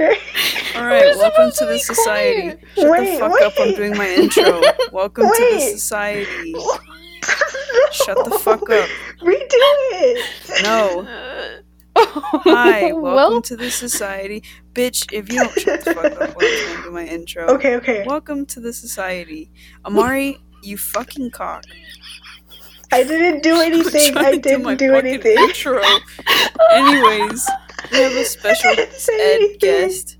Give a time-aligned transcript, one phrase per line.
[0.00, 0.16] Okay.
[0.76, 2.56] All right, welcome to the society.
[2.76, 3.42] Shut Wait, the fuck wait.
[3.42, 3.52] up!
[3.58, 4.62] I'm doing my intro.
[4.92, 6.52] Welcome to the society.
[7.92, 8.88] Shut the fuck up.
[9.20, 10.62] Redo it.
[10.62, 11.04] No.
[11.96, 14.44] Hi, welcome well, to the society.
[14.72, 17.46] Bitch, if you don't shut the fuck up while I'm trying to do my intro.
[17.54, 18.04] Okay, okay.
[18.06, 19.50] Welcome to the society.
[19.84, 21.64] Amari, you fucking cock.
[22.92, 24.16] I didn't do anything.
[24.16, 25.38] I didn't my do anything.
[25.38, 25.82] Intro.
[26.70, 27.44] Anyways,
[27.92, 30.16] we have a special I didn't say ed guest.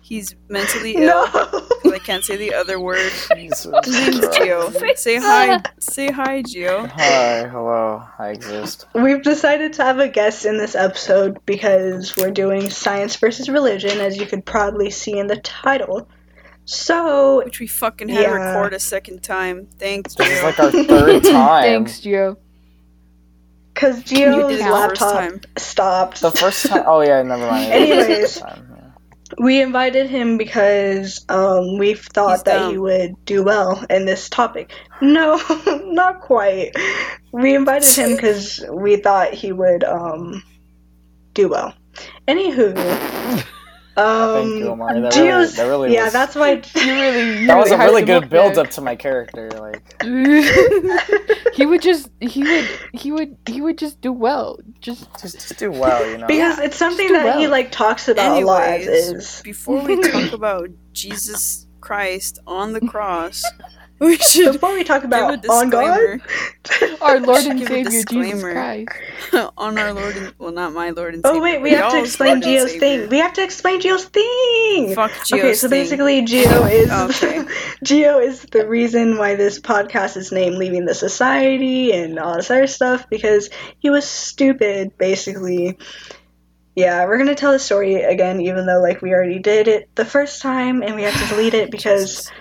[0.00, 1.06] He's mentally ill.
[1.06, 1.68] No.
[1.94, 3.10] I can't say the other word.
[3.34, 4.40] Jesus His name's Christ.
[4.40, 4.96] Gio.
[4.98, 5.62] Say hi.
[5.78, 6.86] Say hi, Gio.
[6.90, 8.86] Hi, hello, I exist.
[8.94, 14.00] We've decided to have a guest in this episode because we're doing science versus religion,
[14.00, 16.06] as you could probably see in the title.
[16.66, 18.30] So, Which we fucking had to Yeah.
[18.34, 19.66] record a second time.
[19.78, 21.62] Thanks, This is like our third time.
[21.86, 22.36] Thanks, Gio.
[23.82, 25.40] Because you Gio's did it the first laptop time.
[25.56, 26.84] stopped, The first time.
[26.86, 27.72] Oh yeah, never mind.
[27.72, 28.36] It was the Anyways.
[28.38, 29.34] time, yeah.
[29.44, 32.70] we invited him because um, we thought He's that dumb.
[32.72, 34.72] he would do well in this topic.
[35.00, 35.40] No,
[35.86, 36.72] not quite.
[37.32, 40.42] We invited him because we thought he would um,
[41.34, 41.74] do well.
[42.28, 43.44] Anywho,
[43.96, 45.00] um, Thank you, Omar.
[45.00, 46.52] That really, Gio's- that really yeah, was, that's why.
[46.52, 48.64] You really, you that was a hyped really good build there.
[48.64, 49.50] up to my character.
[49.50, 50.02] Like,
[51.54, 54.58] he would just, he would, he would, he would just do well.
[54.80, 56.26] Just just, just do well, you know.
[56.26, 58.80] because it's something do that he like talks about a lot.
[58.80, 63.44] Is before we talk about Jesus Christ on the cross,
[64.06, 66.20] we should before we talk give a about on God,
[67.00, 68.42] our Lord and Give a Savior Jesus.
[68.42, 68.90] Christ.
[69.56, 71.40] on our Lord and well, not my Lord and oh, Savior.
[71.40, 73.08] Oh wait, we but have to explain Lord Geo's thing.
[73.08, 74.94] We have to explain Geo's thing.
[74.96, 75.82] Fuck Geo's okay, so thing.
[75.82, 77.44] basically, Geo is Okay.
[77.84, 82.50] Geo is the reason why this podcast is named "Leaving the Society" and all this
[82.50, 85.78] other stuff because he was stupid, basically.
[86.74, 90.06] Yeah, we're gonna tell the story again, even though like we already did it the
[90.06, 92.32] first time, and we have to delete it because,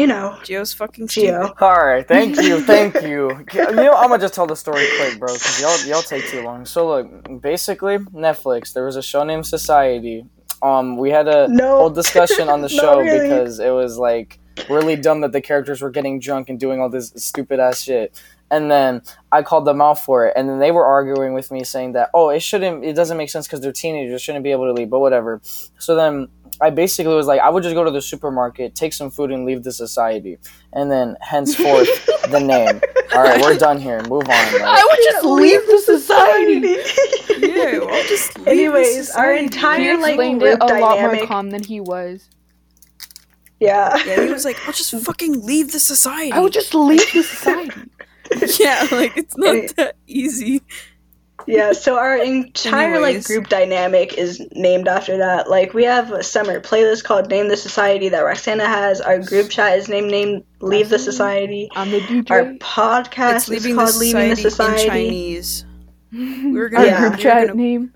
[0.00, 1.26] you know, Geo's fucking stupid.
[1.28, 1.54] Geo.
[1.60, 3.44] All right, thank you, thank you.
[3.52, 6.40] You know, I'm gonna just tell the story quick, bro, because y'all y'all take too
[6.42, 6.64] long.
[6.64, 8.72] So look, basically, Netflix.
[8.72, 10.24] There was a show named Society.
[10.62, 11.78] Um, we had a No.
[11.78, 13.20] whole discussion on the show really.
[13.20, 16.88] because it was like really dumb that the characters were getting drunk and doing all
[16.90, 18.20] this stupid ass shit.
[18.52, 19.00] And then
[19.30, 22.10] I called them out for it, and then they were arguing with me, saying that
[22.14, 24.90] oh, it shouldn't, it doesn't make sense because they're teenagers, shouldn't be able to leave,
[24.90, 25.40] but whatever.
[25.78, 26.28] So then
[26.62, 29.44] I basically was like, I would just go to the supermarket, take some food, and
[29.46, 30.38] leave the society,
[30.72, 31.88] and then henceforth
[32.30, 32.80] the name.
[33.14, 34.02] All right, we're done here.
[34.02, 34.30] Move on.
[34.30, 37.46] I would just leave the society.
[37.48, 39.44] Yeah, well, just leave the Anyways, our society.
[39.44, 42.28] entire- He like, explained group it a lot more calm than he was.
[43.58, 43.96] yeah.
[44.06, 46.32] Yeah, he was like, I'll just fucking leave the society.
[46.32, 47.80] I would just leave the society.
[48.62, 50.62] yeah, like it's not Any- that easy.
[51.50, 55.48] Yeah, so our entire like group dynamic is named after that.
[55.50, 59.00] Like we have a summer playlist called Name the Society that Roxana has.
[59.00, 61.68] Our group chat is named Name Leave the Society.
[61.74, 62.30] I'm the DJ.
[62.30, 64.86] Our podcast It's is leaving the called Leaving the society, Society.
[64.86, 65.64] in Chinese.
[66.12, 66.98] We were Our gonna, Yeah.
[67.00, 67.92] group we were chat gonna- name.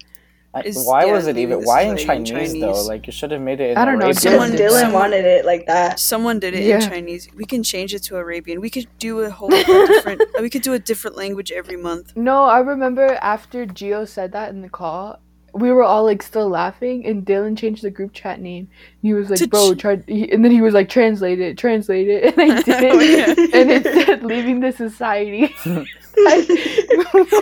[0.55, 1.63] I- Is- why yeah, was it even?
[1.65, 2.83] Why in society in Chinese, though?
[2.85, 3.73] Like you should have made it.
[3.73, 4.11] In I don't know, Arabian.
[4.11, 5.99] Because Someone- Dylan someone- wanted it like that.
[5.99, 6.77] Someone did it Yeah.
[6.83, 7.29] in Chinese.
[7.37, 8.61] We can change it to Arabian.
[8.61, 10.23] We could do a whole different.
[10.41, 12.13] we could do a different language every month.
[12.17, 15.19] No, I remember after Geo said that in the call,
[15.53, 18.69] we were all like still laughing, and Dylan changed the group chat name.
[19.03, 21.57] He was like, To "Bro, ch- try," he, and then he was like, "Translate it,
[21.59, 23.59] translate it," and I oh, did, Oh, yeah.
[23.61, 25.55] and it said, "Leaving the society."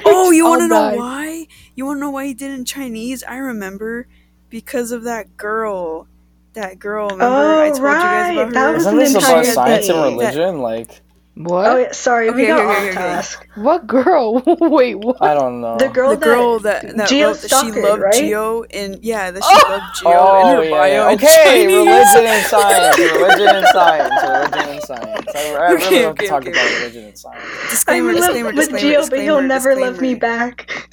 [0.04, 1.46] Oh, you want to know why?
[1.74, 3.22] You want to know why he did it in Chinese?
[3.24, 4.06] I remember
[4.50, 6.06] because of that girl.
[6.54, 7.08] That girl.
[7.10, 9.44] Remember I Oh, told you guys right, about that was Isn't an this about entire
[9.54, 9.96] science thing.
[9.96, 10.58] and religion?
[10.60, 11.00] Like
[11.34, 11.66] What?
[11.66, 13.20] Oh, yeah, sorry, we Okay, got okay, off okay, okay.
[13.20, 13.48] task.
[13.54, 14.42] What girl?
[14.60, 15.16] Wait, what?
[15.20, 15.78] I don't know.
[15.78, 18.12] The girl the that girl that, that Gio wrote that she loved right?
[18.12, 19.62] Geo and yeah that she Oh!
[19.62, 21.14] loved Geo Oh in her yeah, bio yeah.
[21.14, 21.68] Okay, Chinese.
[21.68, 25.34] religion and science, religion and science, religion and science.
[25.34, 26.48] I, I really Okay, love to okay, talk okay.
[26.48, 27.82] about religion and science.
[27.88, 30.16] I Disclaimer, love disclaimer, with disclaimer, but he'll disclaimer, never love me disclaimer.
[30.16, 30.68] back.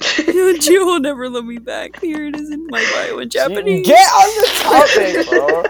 [0.60, 1.96] Geo will never love me back.
[2.00, 3.84] Here it is in my bio in Japanese.
[3.84, 5.66] Get on the topic, bro.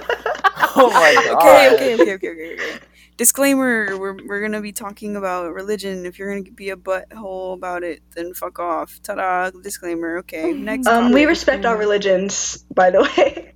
[0.77, 1.67] Oh my god.
[1.71, 2.81] okay, okay, okay, okay, okay, okay.
[3.21, 6.07] Disclaimer: We're we're gonna be talking about religion.
[6.07, 8.99] If you're gonna be a butthole about it, then fuck off.
[9.03, 9.51] Ta-da!
[9.51, 10.17] Disclaimer.
[10.21, 10.87] Okay, next.
[10.87, 13.53] Um, we respect all religions, by the way.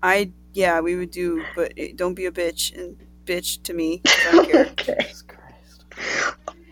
[0.00, 4.00] I yeah, we would do, but it, don't be a bitch and bitch to me
[4.06, 4.66] I don't care.
[4.66, 5.12] okay.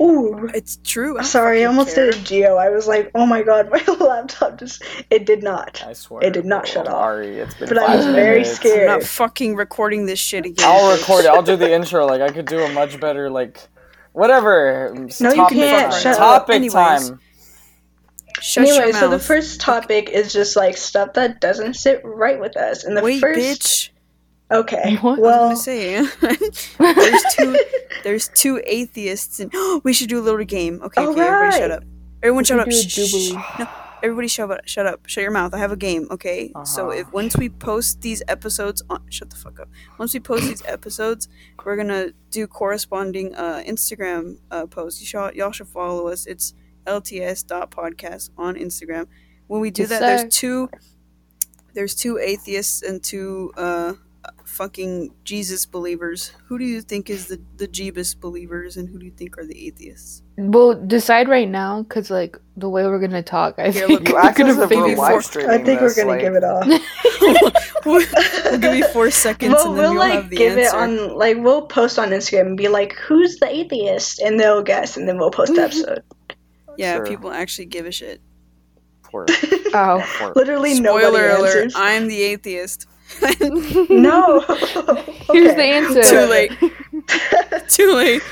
[0.02, 0.50] Jesus Ooh.
[0.54, 1.18] It's true.
[1.18, 2.10] I don't Sorry, I almost care.
[2.10, 2.56] did a Geo.
[2.56, 4.82] I was like, oh my god, my laptop just.
[5.10, 5.82] It did not.
[5.86, 6.24] I swear.
[6.24, 6.94] It did not shut off.
[6.94, 8.56] Ari, it's been But I was very minutes.
[8.56, 8.88] scared.
[8.88, 10.66] I'm not fucking recording this shit again.
[10.68, 11.28] I'll record it.
[11.28, 12.06] I'll do the intro.
[12.06, 13.68] Like I could do a much better like
[14.12, 14.92] whatever.
[15.20, 15.92] No, you can't.
[15.92, 16.00] time.
[16.02, 16.46] Shut up.
[16.46, 16.72] topic Anyways.
[16.72, 17.20] time.
[18.40, 22.40] Shut anyway, your so the first topic is just like stuff that doesn't sit right
[22.40, 22.82] with us.
[22.84, 23.88] And the Wait, first bitch.
[24.52, 24.96] Okay.
[25.02, 25.18] What?
[25.18, 27.58] Well, I was gonna say there's two
[28.04, 29.52] there's two atheists and
[29.84, 30.80] we should do a little game.
[30.82, 31.84] Okay, okay, everybody shut up.
[32.22, 32.70] Everyone shut up.
[32.70, 33.32] Shh, shh, shh.
[33.58, 33.66] No,
[34.02, 34.60] everybody shut up.
[34.66, 35.06] Shut up.
[35.06, 35.54] Shut your mouth.
[35.54, 36.06] I have a game.
[36.10, 36.52] Okay.
[36.64, 37.00] So Uh-huh.
[37.00, 39.68] if once we post these episodes on, shut the fuck up.
[39.98, 41.28] Once we post these episodes,
[41.64, 45.00] we're gonna do corresponding uh, Instagram uh, posts.
[45.00, 46.26] You should, y'all should follow us.
[46.26, 46.54] It's
[46.86, 49.06] lts.podcast on Instagram.
[49.46, 50.06] When we do Yes, that, sir.
[50.06, 50.70] there's two.
[51.74, 53.94] There's two atheists and two uh,
[54.52, 56.32] fucking Jesus believers.
[56.46, 59.46] Who do you think is the the Jeebus believers, and who do you think are
[59.46, 60.22] the atheists?
[60.36, 64.32] We'll decide right now because, like, the way we're gonna talk, I Here, think we're
[64.32, 66.66] gonna if we're four- I think we're gonna like- give it off.
[67.86, 68.02] we'll,
[68.44, 70.76] we'll give you four seconds, Well, and then we'll you'll like have the give answer.
[70.76, 74.62] it on like we'll post on Instagram and be like, "Who's the atheist?" and they'll
[74.62, 76.02] guess, and then we'll post the episode.
[76.76, 77.06] yeah, Sure.
[77.06, 78.20] people actually give a shit.
[79.02, 79.26] Poor-
[79.74, 81.46] Oh, poor- Literally Spoiler alert!
[81.46, 81.74] answers.
[81.76, 82.86] I'm the atheist.
[83.90, 84.40] No.
[85.32, 86.02] here's the answer.
[86.02, 86.52] Too late.
[87.68, 88.22] Too late.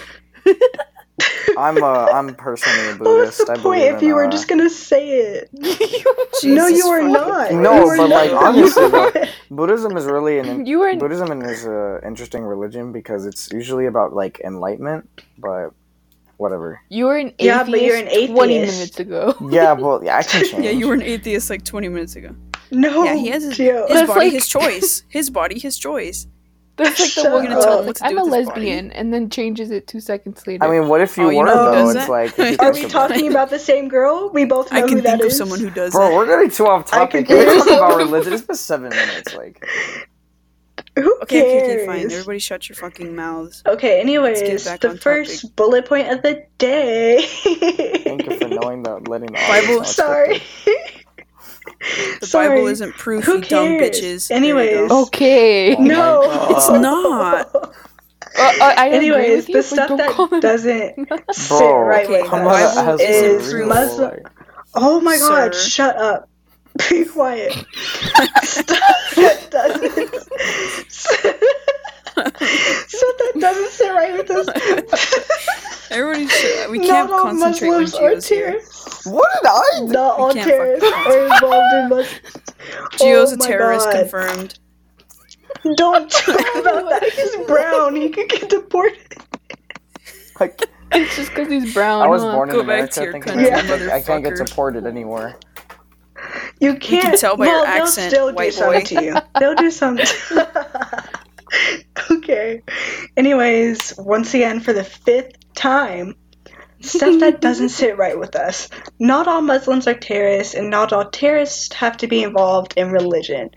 [1.59, 4.49] I'm uh, I'm personally a What was the I point if you were uh, just
[4.49, 5.51] gonna say it?
[6.45, 7.53] no, you are not.
[7.53, 8.45] No, You but, like, not.
[8.57, 9.13] honestly, though,
[9.51, 14.15] Buddhism is really an you were Buddhism is an interesting religion because it's usually about
[14.15, 15.71] like enlightenment, but
[16.39, 16.81] whatever.
[16.89, 18.33] you were an Yeah, atheist but you're an atheist.
[18.33, 19.35] twenty minutes ago.
[19.51, 20.65] Yeah, well, yeah, I can change.
[20.65, 22.35] Yeah, you were an atheist like 20 minutes ago.
[22.71, 23.89] No, Yeah, he has his, Gio.
[23.89, 25.03] his body, like- his choice.
[25.09, 26.27] His body, his choice.
[26.77, 27.53] That's like the Shut one up.
[27.53, 28.61] girl Tell him that's what like, to I'm do a with body.
[28.61, 30.65] lesbian, and then changes it two seconds later.
[30.65, 31.91] I mean, what if you Oh, you were know though?
[31.91, 32.09] It's that?
[32.09, 32.91] like, Are we about it.
[32.91, 34.31] talking about the same girl?
[34.33, 35.37] We both know I who can that think of is.
[35.37, 36.15] someone who does Bro, that.
[36.17, 37.27] we're getting too off topic.
[37.27, 38.33] can- We're talking about religion.
[38.33, 39.35] It's been seven minutes.
[39.37, 39.63] Like,
[40.99, 41.63] Who Okay, cares?
[41.65, 42.05] okay, okay, fine.
[42.13, 43.63] Everybody shut your fucking mouths.
[43.67, 47.21] Okay, anyways, the on first bullet point of the day.
[48.05, 50.43] thank you for knowing that, letting the audience Bible- know it's Sorry.
[52.21, 52.49] The Sorry.
[52.49, 54.29] Bible isn't proof, Who you dumb bitches.
[54.29, 54.91] There Anyways.
[54.91, 55.77] okay.
[55.77, 56.51] Oh No, God.
[56.53, 57.75] It's not.
[58.39, 62.05] Uh, uh, I agree Anyways, with the but stuff that it- doesn't sit Bro, right
[62.05, 64.21] okay, with us on, that has isn't to is be real, Muslim.
[64.75, 66.29] Oh my god, shut up.
[66.89, 67.53] Be quiet.
[67.53, 71.37] Stuff that doesn't Stuff
[72.17, 74.49] that doesn't sit right with us.
[75.91, 76.27] Everybody.
[76.71, 78.47] We can't all concentrate on Muslims are Geo's here.
[78.47, 79.07] terrorists.
[79.07, 79.87] What did I do?
[79.89, 82.21] Not all can't terrorists fucking are involved in Muslims.
[82.99, 83.95] Geo's Oh a terrorist God.
[84.01, 84.59] confirmed.
[85.77, 87.13] Don't talk about that.
[87.15, 87.97] He's brown.
[87.97, 88.99] He could get deported.
[90.39, 90.61] Like,
[90.93, 92.03] It's just because he's brown.
[92.03, 92.33] I was huh?
[92.33, 92.95] born in Go back America.
[92.95, 94.47] to your country, I, can't, I can't get motherfucker.
[94.47, 95.37] deported anymore.
[96.61, 97.19] You can't.
[97.19, 99.17] tell by well, your accent, they'll still white do something to you.
[99.39, 100.07] They'll do something.
[102.41, 102.63] Okay.
[103.17, 106.15] Anyways, once again, for the fifth time,
[106.81, 108.69] stuff that doesn't sit right with us.
[108.99, 113.51] Not all Muslims are terrorists, and not all terrorists have to be involved in religion.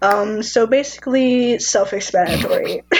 [0.00, 2.82] Um, so basically, self-explanatory.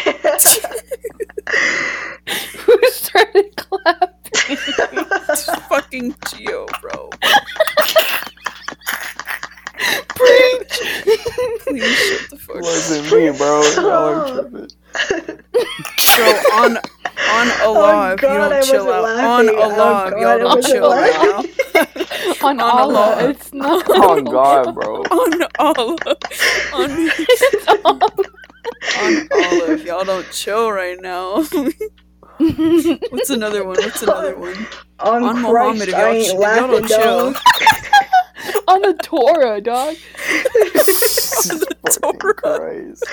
[2.59, 4.15] Who started clapping?
[4.51, 7.11] It's fucking Geo, bro.
[11.69, 12.63] Please shut the fuck up.
[12.63, 13.63] wasn't me, bro.
[13.77, 14.69] Y'all are tripping.
[16.17, 16.76] Bro, on
[17.31, 19.02] on Allah, if you Oh, God, I don't chill out.
[19.05, 19.49] laughing.
[19.49, 21.43] On Oh, Allah, if God, y'all I don't chill right now.
[22.49, 23.29] On On Allah, Allah.
[23.31, 23.85] it's not.
[23.88, 25.02] Oh God, bro.
[25.02, 25.96] On Allah.
[26.75, 28.00] On, It's on-
[28.97, 31.42] on Allah, if y'all don't chill right now.
[33.11, 33.76] What's another one?
[33.76, 34.66] What's another one?
[35.00, 37.35] On, On Christ, Muhammad, if I y'all, ain't ch- if y'all laughing, don't chill.
[38.45, 38.62] Dog.
[38.68, 39.97] on the Torah, dog.
[41.35, 42.35] Fucking Torah.
[42.35, 43.04] Christ.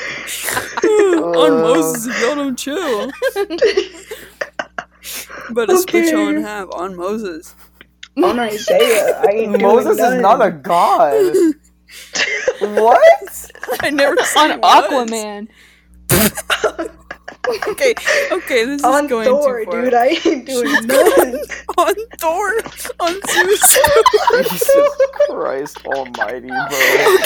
[0.84, 1.62] on Uh.
[1.62, 3.12] Moses, if y'all don't chill.
[5.50, 6.42] Better split y'all in Okay.
[6.42, 7.56] half on Moses.
[8.24, 11.36] On Isaiah, I ain't doing Moses is not a god.
[12.60, 13.52] what?
[13.82, 15.12] I never On said he was.
[15.12, 15.48] Aquaman.
[17.68, 17.94] Okay,
[18.32, 19.82] okay, this is going Thor, too far.
[19.84, 19.94] dude.
[19.94, 21.40] I ain't doing none.
[21.78, 22.52] on Thor,
[23.00, 23.78] on Zeus.
[24.50, 24.98] Jesus
[25.30, 27.18] Christ Almighty, bro.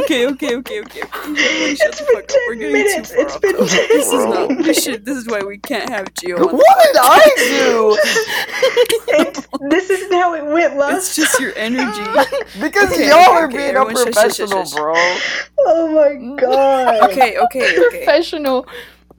[0.00, 0.80] okay, okay, okay, okay.
[0.82, 1.02] okay.
[1.44, 2.42] Everyone shut It's the been fuck up.
[2.46, 2.94] We're getting minutes.
[2.94, 3.68] too far It's off been topic.
[3.68, 4.48] ten This is not.
[4.50, 4.66] minutes.
[4.66, 6.36] This, should, this is why we can't have Geo.
[6.38, 7.98] On What did I do?
[9.08, 10.96] It- this isn't how it went last.
[10.96, 12.00] It's just your energy.
[12.60, 14.74] Because Okay, y'all okay, are okay, being everyone shush, shush, shush, unprofessional, shush.
[14.74, 14.94] bro.
[15.58, 17.10] Oh my god.
[17.10, 18.04] Okay, okay, okay.
[18.04, 18.66] Professional.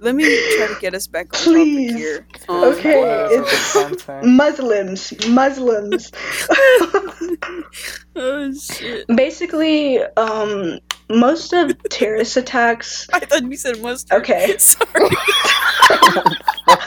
[0.02, 0.24] Let me
[0.58, 1.92] try to get us back on Please.
[1.92, 2.26] topic here.
[2.50, 6.12] Um, Okay, it's- is Muslims, Muslims.
[8.14, 9.08] Oh shit!
[9.08, 10.80] Basically, um,
[11.10, 13.08] most of terrorist attacks.
[13.14, 14.12] I thought you said most.
[14.12, 14.58] Okay.
[14.58, 14.86] Sorry.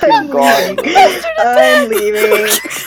[0.02, 0.76] I'm God.
[0.80, 1.22] leaving.
[1.38, 2.22] I'm leaving.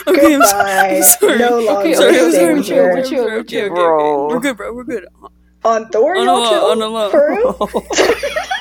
[0.06, 0.88] Okay, I'm, so- Goodbye.
[0.96, 1.38] I'm sorry.
[1.38, 2.92] No longer Okay, sorry, I'm okay, sorry, staying I'm chill, here.
[2.92, 4.24] sorry, chill, I'm sorry, okay, okay, Bro.
[4.26, 4.34] okay.
[4.34, 4.72] We're good, bro.
[4.74, 5.04] We're good.
[5.20, 5.30] On Thor,
[5.64, 6.64] On a y'all low, chill?
[6.64, 7.10] on a low.
[7.10, 7.56] For real?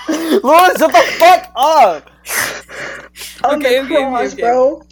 [0.44, 2.10] Lawrence, shut the fuck up!
[3.44, 4.42] Oh on Okay, the okay, okay, cross, okay.
[4.42, 4.84] bro.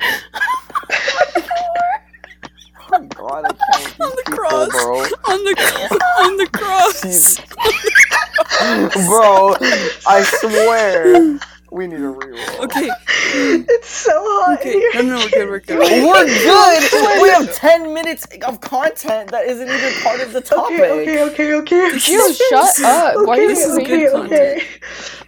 [2.80, 4.70] Oh my god, I can't On these the people, cross.
[4.70, 5.10] bro.
[5.26, 6.00] On the cross!
[6.18, 7.42] on the cross.
[9.08, 9.56] Bro,
[10.08, 11.40] I swear.
[11.76, 12.60] We need a reroll.
[12.64, 12.90] Okay,
[13.68, 14.76] It's so hot okay.
[14.76, 15.04] in here.
[15.04, 15.50] No, no, we're good.
[15.50, 16.06] We're good.
[16.06, 17.22] We're good!
[17.22, 20.80] We have 10 minutes of content that isn't even part of the topic.
[20.80, 21.92] Okay, okay, okay, okay.
[21.92, 23.16] This Jill, is- shut up.
[23.16, 24.64] Why are Okay, you This is saying good okay, okay.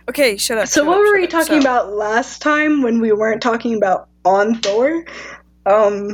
[0.07, 0.69] Okay, shut up.
[0.69, 1.29] So shut what up, were we up.
[1.31, 5.03] talking So- about last time when we weren't talking about on Thor?
[5.65, 6.07] Um,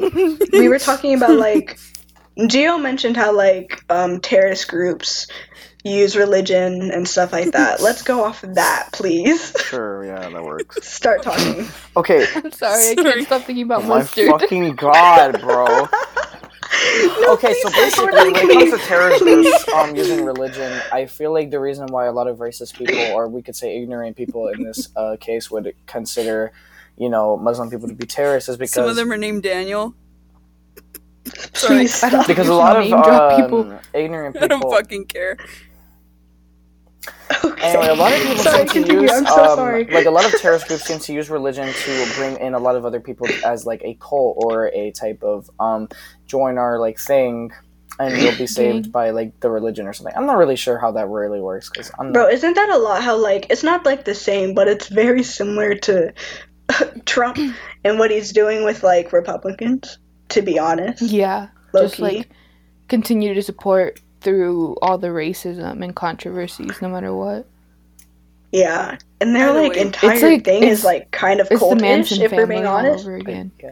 [0.51, 1.77] we were talking about like
[2.47, 5.27] Geo mentioned how like um terrorist groups
[5.83, 7.81] use religion and stuff like that.
[7.81, 9.53] Let's go off of that, please.
[9.65, 10.87] Sure, yeah, that works.
[10.93, 11.67] Start talking.
[11.97, 14.29] Okay, I'm sorry, I can't stop thinking oh about my mustard.
[14.29, 15.65] fucking god, bro.
[17.33, 21.05] okay, so please stop basically, when it comes to terrorists groups um, using religion, I
[21.05, 24.15] feel like the reason why a lot of racist people, or we could say ignorant
[24.15, 26.53] people in this uh, case, would consider,
[26.97, 29.95] you know, Muslim people to be terrorists is because Some of them are named Daniel.
[31.53, 32.27] Sorry, Please I don't stop.
[32.27, 33.79] because a lot of name drop um, people.
[33.93, 35.37] ignorant I don't fucking care.
[37.43, 37.62] Okay.
[37.69, 39.01] Anyway, a lot of people Sorry, seem to continue.
[39.01, 39.86] use I'm so um, sorry.
[39.86, 42.75] like a lot of terrorist groups seem to use religion to bring in a lot
[42.75, 45.89] of other people as like a cult or a type of um
[46.27, 47.51] join our like thing
[48.00, 50.13] and you'll be saved by like the religion or something.
[50.15, 52.33] I'm not really sure how that really works because I'm Bro, not.
[52.33, 53.03] isn't that a lot?
[53.03, 56.13] How like it's not like the same, but it's very similar to
[57.05, 57.38] Trump
[57.83, 59.98] and what he's doing with like Republicans.
[60.29, 62.01] To be honest, Yeah, low just key.
[62.03, 62.29] like
[62.88, 67.46] continue to support through all the racism and controversies, no matter what.
[68.51, 71.65] yeah, and their By like way, entire like- thing is like kind of It's the
[71.75, 71.82] cultish.
[71.82, 73.51] Manson If we're family being all honest, over again.
[73.62, 73.72] Yeah.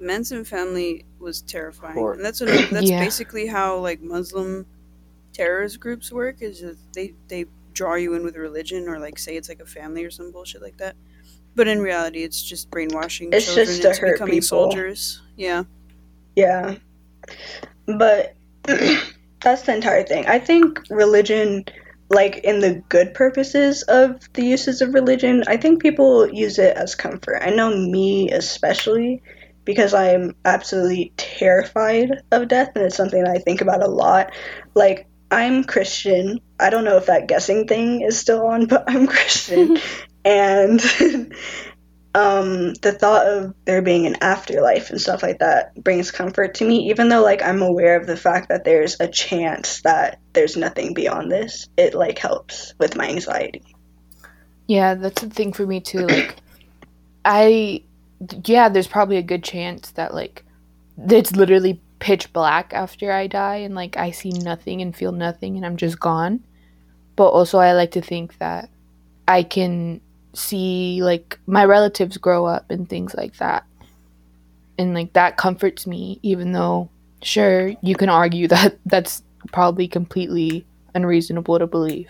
[0.00, 3.02] Manson family was terrifying, Or- and that's what, that's Yeah.
[3.02, 4.66] basically how like Muslim
[5.32, 6.36] terrorist groups work.
[6.42, 9.66] Is that they they draw you in with religion or like say it's like a
[9.66, 10.94] family or some bullshit like that.
[11.56, 14.46] But in reality, it's just brainwashing It's children just to into hurt becoming people.
[14.46, 15.22] soldiers.
[15.36, 15.64] Yeah,
[16.36, 16.76] Yeah.
[17.86, 18.34] But
[19.44, 20.26] that's the entire thing.
[20.26, 21.64] I think religion,
[22.10, 26.76] like in the good purposes of the uses of religion, I think people use it
[26.76, 27.42] as comfort.
[27.42, 29.22] I know me especially
[29.64, 34.32] because I'm absolutely terrified of death and it's something that I think about a lot.
[34.74, 36.40] Like, I'm Christian.
[36.60, 39.78] I don't know if that guessing thing is still on, but I'm Christian.
[40.24, 40.80] and
[42.14, 46.64] um, the thought of there being an afterlife and stuff like that brings comfort to
[46.64, 50.56] me, even though like I'm aware of the fact that there's a chance that there's
[50.56, 51.68] nothing beyond this.
[51.76, 53.74] It like helps with my anxiety.
[54.68, 56.06] Yeah, that's the thing for me too.
[56.14, 56.36] Like,
[57.26, 57.82] I,
[58.44, 60.44] yeah, there's probably a good chance that like
[61.08, 65.56] it's literally pitch black after I die, and like I see nothing and feel nothing,
[65.56, 66.44] and I'm just gone.
[67.16, 68.68] But also, I like to think that
[69.26, 70.02] I can
[70.34, 73.64] see like my relatives grow up and things like that,
[74.78, 76.18] and like that comforts me.
[76.22, 76.88] Even though,
[77.22, 79.22] sure, you can argue that that's
[79.52, 80.64] probably completely
[80.94, 82.08] unreasonable to believe.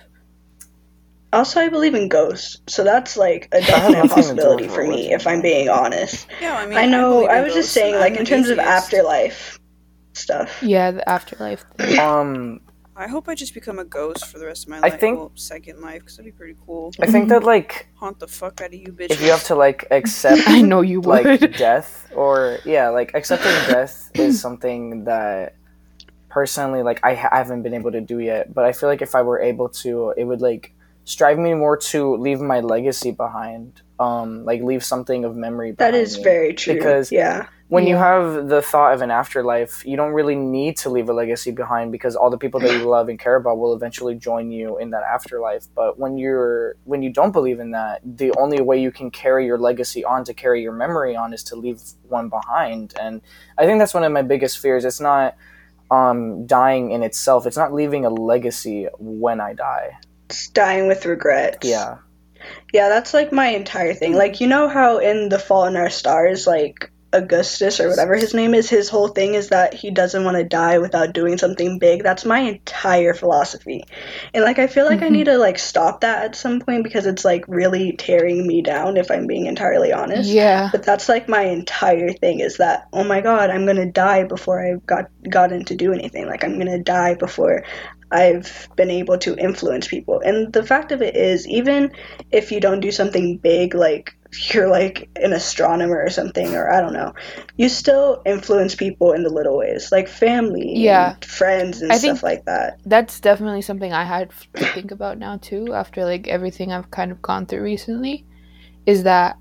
[1.32, 4.68] Also, I believe in ghosts, so that's like a has definite nothing to do possibility
[4.68, 6.28] for me if I'm being honest.
[6.40, 6.56] yeah.
[6.56, 7.10] I mean, I know.
[7.10, 9.58] believe I, was ghosts, just saying, like in an terms of afterlife
[10.12, 10.62] stuff.
[10.62, 11.64] Yeah, the afterlife.
[11.76, 11.98] Thing.
[11.98, 12.60] Um,
[12.96, 15.00] I hope I just become a ghost for the rest of my I life.
[15.00, 16.92] think- well, second life, because that'd be pretty cool.
[17.00, 19.10] I think that like Haunt the fuck out of you, bitch.
[19.10, 21.24] if you have to like accept I know you would.
[21.24, 25.56] like death or yeah like accepting death is something that
[26.28, 29.02] personally like I, ha- I haven't been able to do yet but i feel like
[29.02, 30.73] if i were able to it would like
[31.04, 35.94] strive me more to leave my legacy behind um like leave something of memory That
[35.94, 36.74] is very true.
[36.74, 40.90] Because- yeah, when you have the thought of an afterlife you don't really need to
[40.90, 43.74] leave a legacy behind because all the people that you love and care about will
[43.74, 45.66] eventually join you in that afterlife.
[45.74, 49.46] But when you're when you don't believe in that the only way you can carry
[49.46, 52.94] your legacy on to carry your memory on is to leave one behind.
[53.00, 53.20] And
[53.58, 54.84] i think that's one of my biggest fears.
[54.84, 55.36] It's not
[55.90, 57.46] um dying in itself.
[57.46, 59.98] It's not leaving a legacy when i die
[60.34, 61.66] it's dying with regrets.
[61.66, 61.98] yeah
[62.72, 64.14] Yeah, that's like my entire thing.
[64.14, 68.34] Like, you know how in The Fault in Our Stars, like Augustus or whatever his
[68.34, 71.78] name is, his whole thing is that he doesn't want to die without doing something
[71.78, 72.02] big.
[72.02, 73.84] That's my entire philosophy.
[74.34, 75.12] And like I feel like I Mhm.
[75.12, 78.96] need to like stop that at some point because it's like really tearing me down
[78.96, 80.28] if I'm being entirely honest.
[80.28, 80.70] Yeah.
[80.72, 84.58] But that's like my entire thing is that oh my god, I'm gonna die before
[84.66, 86.26] I got gotten to do anything.
[86.26, 87.62] Like I'm gonna die before
[88.14, 90.20] I've been able to influence people.
[90.24, 91.92] And the fact of it is, even
[92.30, 94.14] if you don't do something big like
[94.52, 97.12] you're like an astronomer or something or I don't know.
[97.56, 101.14] You still influence people in the little ways, like family, and Yeah.
[101.22, 102.78] friends and I stuff like that.
[102.84, 107.12] That's definitely something I had to think about now too after like everything I've kind
[107.12, 108.24] of gone through recently
[108.86, 109.36] is that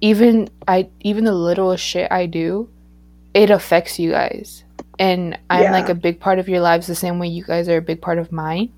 [0.00, 2.68] even I even the littlest shit I do,
[3.34, 4.64] it affects you guys.
[4.98, 5.72] And I'm Yeah.
[5.72, 8.00] like a big part of your lives the same way you guys are a big
[8.00, 8.70] part of mine.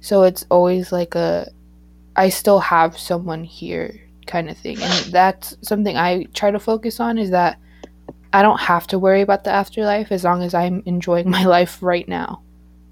[0.00, 1.50] So it's always like a
[2.16, 4.78] I still have someone here kind of thing.
[4.80, 7.58] And that's something I try to focus on is that
[8.32, 11.82] I don't have to worry about the afterlife as long as I'm enjoying my life
[11.82, 12.40] right now.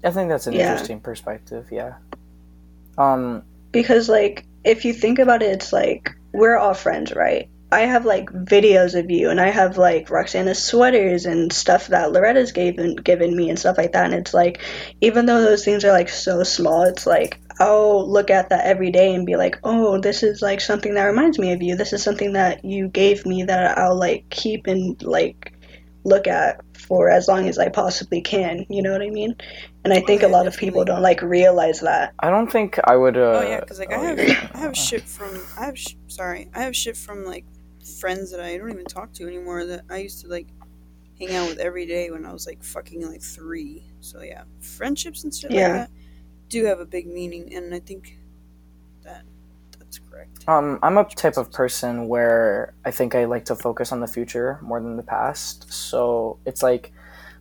[0.03, 0.71] I think that's an Yeah.
[0.71, 1.67] interesting perspective.
[1.71, 1.93] Yeah.
[2.97, 3.43] Um.
[3.71, 8.05] because like if you think about it it's like we're all friends right i have
[8.05, 12.95] like videos of you and i have like roxana's sweaters and stuff that loretta's given
[12.95, 14.61] given me and stuff like that and it's like
[15.01, 18.91] even though those things are like so small it's like i'll look at that every
[18.91, 21.93] day and be like oh this is like something that reminds me of you this
[21.93, 25.51] is something that you gave me that i'll like keep and like
[26.05, 29.35] look at for as long as i possibly can you know what i mean
[29.83, 32.51] and i think Oh, a yeah, lot of people don't like realize that I don't
[32.51, 33.17] think I would.
[33.17, 34.49] Uh, oh yeah, because like I oh, have yeah.
[34.53, 37.45] I have shit from I have sh- sorry I have shit from like
[37.99, 40.47] friends that I don't even talk to anymore that I used to like
[41.19, 43.83] hang out with every day when I was like fucking like three.
[44.01, 45.67] So yeah, friendships and shit Yeah.
[45.67, 45.91] like that
[46.49, 48.17] do have a big meaning, and I think
[49.03, 49.23] that
[49.79, 50.47] that's correct.
[50.47, 54.07] Um, I'm a type of person where I think I like to focus on the
[54.07, 55.71] future more than the past.
[55.73, 56.91] So it's like,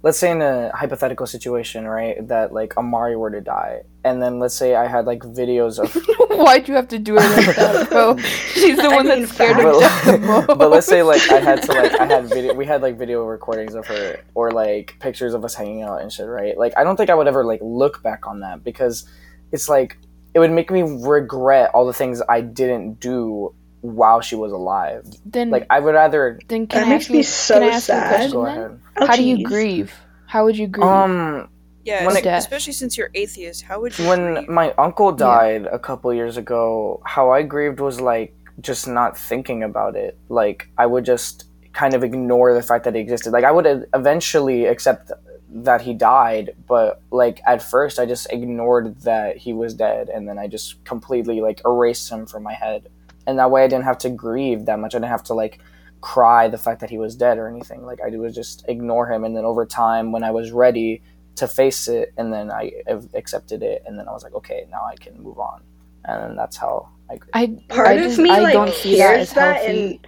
[0.03, 4.39] let's say in a hypothetical situation, right, that like Amari were to die, and then
[4.39, 5.95] let's say I had like videos of
[6.39, 8.17] Why'd you have to do it like that, bro?
[8.55, 9.65] She's the I one mean, that's scared facts.
[9.67, 10.47] of death the most.
[10.47, 12.99] but, but let's say like I had to like I had video we had like
[12.99, 16.57] video recordings of her or like pictures of us hanging out and shit, right?
[16.59, 19.09] Like I don't think I would ever like look back on that because
[19.53, 19.97] it's like
[20.35, 25.05] it would make me regret all the things I didn't do while she was alive.
[25.27, 27.63] then, Like I would rather then can That I makes ask me you, so can
[27.63, 28.09] I ask you a sad.
[28.09, 28.59] question go then?
[28.59, 28.81] ahead.
[28.97, 29.93] Oh, How do you grieve?
[30.27, 30.87] How would you grieve?
[30.89, 31.49] Um
[31.85, 34.09] Yeah, When it- especially since you're atheist, how would you?
[34.09, 34.49] when grieve?
[34.49, 39.63] my uncle died a couple years ago, how I grieved was like just not thinking
[39.63, 40.17] about it.
[40.29, 43.33] Like I would just kind of ignore the fact that he existed.
[43.33, 45.11] Like I would eventually accept
[45.57, 50.29] that he died, but like at first I just ignored that he was dead and
[50.29, 52.89] then I just completely like erased him from my head.
[53.27, 54.95] And that way I didn't have to grieve that much.
[54.95, 55.59] I didn't have to like
[56.01, 57.85] cry the fact that he was dead or anything.
[57.85, 61.03] Like I would just ignore him and then over time when I was ready
[61.37, 62.73] to face it and then I
[63.15, 65.63] accepted it and then I was like okay now I can move on
[66.05, 67.31] and then that's how I grieve.
[67.35, 69.99] I part I of just me I like don't see that hears as that, and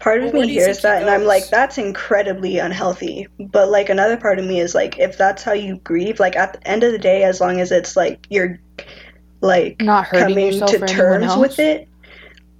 [0.00, 3.26] part of Well, me do hears think he that and i'm like that's incredibly unhealthy
[3.38, 6.52] but like another part of me is like if that's how you grieve like at
[6.54, 8.58] the end of the day as long as it's like you're
[9.42, 11.38] like Not hurting coming yourself to or anyone terms else.
[11.38, 11.88] with it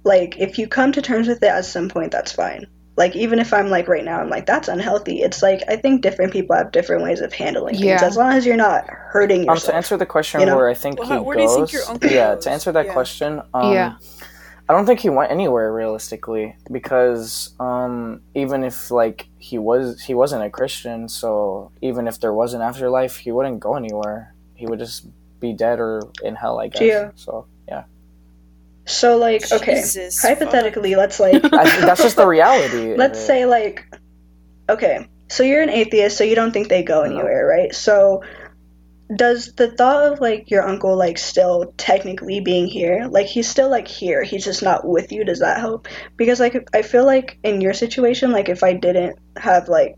[0.03, 2.65] like if you come to terms with it at some point that's fine
[2.97, 6.01] like even if i'm like right now i'm like that's unhealthy it's like i think
[6.01, 9.55] different people have different ways of handling things as long as you're not hurting Um,
[9.55, 10.55] yourself to answer the question you know?
[10.57, 12.43] where I think Well, he how- where do goes, you think your uncle yeah, goes?
[12.43, 12.93] to answer that Yeah.
[12.93, 13.93] question, um, Yeah.
[14.69, 20.13] I don't think he went anywhere realistically because um, even if like he was, he
[20.13, 24.33] wasn't a Christian, so even if there was an afterlife, he wouldn't go anywhere.
[24.55, 25.05] He would just
[25.39, 26.81] be dead or in hell, I guess.
[26.81, 27.11] Yeah.
[27.15, 27.83] So yeah,
[28.87, 32.95] so like okay Jesus, hypothetically let's like I, that's just the reality.
[32.95, 33.85] let's say like
[34.69, 37.11] okay so you're an atheist so you don't think they go No.
[37.11, 38.21] anywhere right so
[39.15, 43.69] does the thought of like your uncle like still technically being here like he's still
[43.69, 47.39] like here he's just not with you does that help because like i feel like
[47.43, 49.95] in your situation like if i didn't have like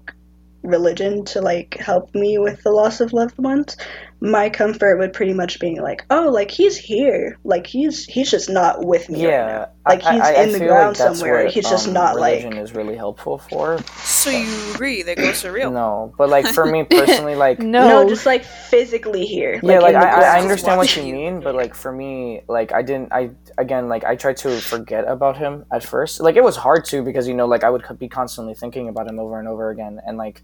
[0.61, 3.77] religion to like help me with the loss of loved ones
[4.21, 7.37] my comfort would pretty much be like oh like he's here.
[7.43, 9.69] Like he's he's just not with me right now.
[9.87, 12.43] Like, he's I- I in the ground that's somewhere, what, he's just um, not, like-
[12.43, 13.79] religion is really helpful for.
[14.03, 15.71] So you agree that ghosts are real?
[15.71, 19.59] No, but like for me personally, like no, no, just like physically here.
[19.63, 22.71] Yeah like in the I, I understand what you mean but like for me like
[22.73, 26.19] i didn't i again like i tried to forget about him at first.
[26.19, 29.07] Like it was hard to because you know like i would be constantly thinking about
[29.07, 30.01] him over and over again.
[30.05, 30.41] And like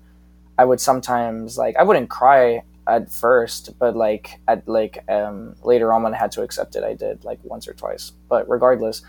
[0.58, 5.92] i would sometimes like i wouldn't cry at first but like at like um later
[5.94, 9.02] on when i had to accept it i did like once or twice but regardless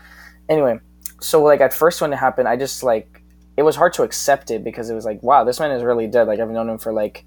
[0.49, 0.79] anyway
[1.21, 3.21] so like at first when it happened i just like
[3.55, 6.07] it was hard to accept it because it was like wow this man is really
[6.07, 7.23] dead like i've known him for like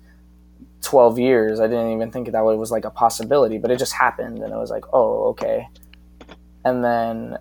[0.83, 3.93] 12 years i didn't even think that it was like a possibility but it just
[3.93, 5.69] happened and it was like oh okay
[6.65, 7.37] and then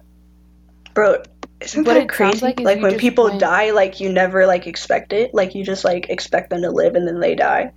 [0.96, 1.24] Bro,
[1.62, 2.44] isn't What that it crazy?
[2.46, 5.34] like Like, when people went- die, like you never like expect it.
[5.34, 7.72] Like you just like expect them to live and then they die.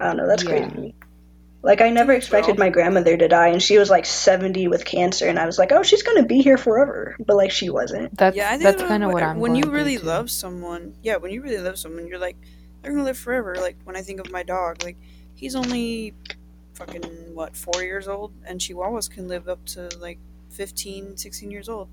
[0.00, 0.26] I don't know.
[0.26, 0.68] That's Yeah.
[0.68, 0.94] crazy.
[1.62, 5.26] Like I never expected my grandmother to die, and she was like 70 with cancer,
[5.28, 8.14] and I was like, oh, she's gonna be here forever, but like she wasn't.
[8.18, 9.40] That's yeah, I think that's kind of what when- I'm.
[9.40, 10.04] When you going through, really too.
[10.04, 12.36] love someone, yeah, when you really love someone, you're like,
[12.82, 13.54] they're gonna live forever.
[13.54, 14.98] Like when I think of my dog, like
[15.34, 16.12] he's only
[16.74, 17.02] fucking
[17.34, 20.18] what four years old, and Chihuahuas can live up to like
[20.50, 21.88] 15, 16 years old.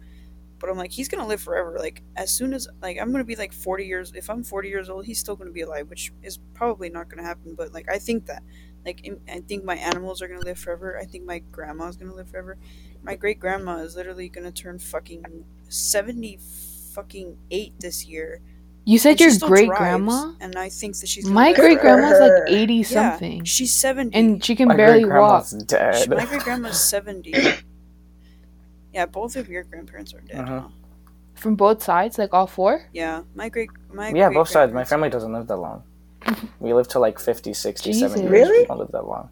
[0.61, 1.75] But I'm like, he's gonna live forever.
[1.79, 4.13] Like as soon as like I'm gonna be like 40 years.
[4.15, 7.23] If I'm 40 years old, he's still gonna be alive, which is probably not gonna
[7.23, 7.55] happen.
[7.55, 8.43] But like I think that,
[8.85, 10.97] like I think my animals are gonna live forever.
[10.99, 12.57] I think my grandma's gonna live forever.
[13.03, 15.25] My great grandma is literally gonna turn fucking
[15.67, 16.37] 70
[16.93, 18.41] fucking eight this year.
[18.83, 20.33] You said your great drives, grandma.
[20.39, 24.17] and I think that she's My great grandma's like eighty Yeah, something, she's 70.
[24.17, 25.47] and she can My barely great walk.
[25.49, 26.09] grandma's dead.
[26.09, 27.33] my great grandma's 70.
[28.93, 30.39] Yeah, both of your grandparents are dead.
[30.41, 30.59] Uh-huh.
[30.61, 30.67] huh?
[31.35, 32.87] From both sides, like all four.
[32.93, 34.71] Yeah, my great my yeah, both sides.
[34.73, 35.83] My great-grandparents- family doesn't live that long.
[36.59, 38.21] We live to like 50, 60, 70 Jesus.
[38.21, 38.31] years.
[38.31, 38.59] Really?
[38.59, 39.29] We don't live that long.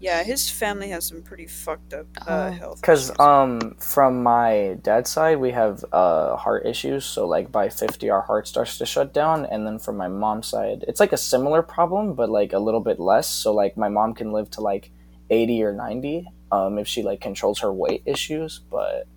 [0.00, 2.50] Yeah, his family has some pretty fucked up uh, Oh.
[2.52, 2.80] health.
[2.80, 3.20] Because issues.
[3.20, 7.04] um, from my dad's side, we have uh heart issues.
[7.04, 10.48] So like by fifty, our heart starts to shut down, and then from my mom's
[10.48, 13.28] side, it's like a similar problem, but like a little bit less.
[13.28, 14.90] So like my mom can live to like
[15.30, 18.60] eighty or ninety, um, if she like controls her weight issues.
[18.70, 19.08] But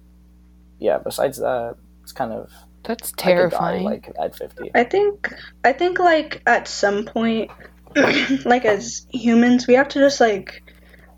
[0.80, 2.52] yeah, besides that, it's kind of
[2.84, 3.84] That's I could die, terrifying.
[3.84, 4.72] like at fifty.
[4.74, 5.32] I think
[5.64, 7.52] I think like at some point
[8.46, 10.64] like as humans we have to just like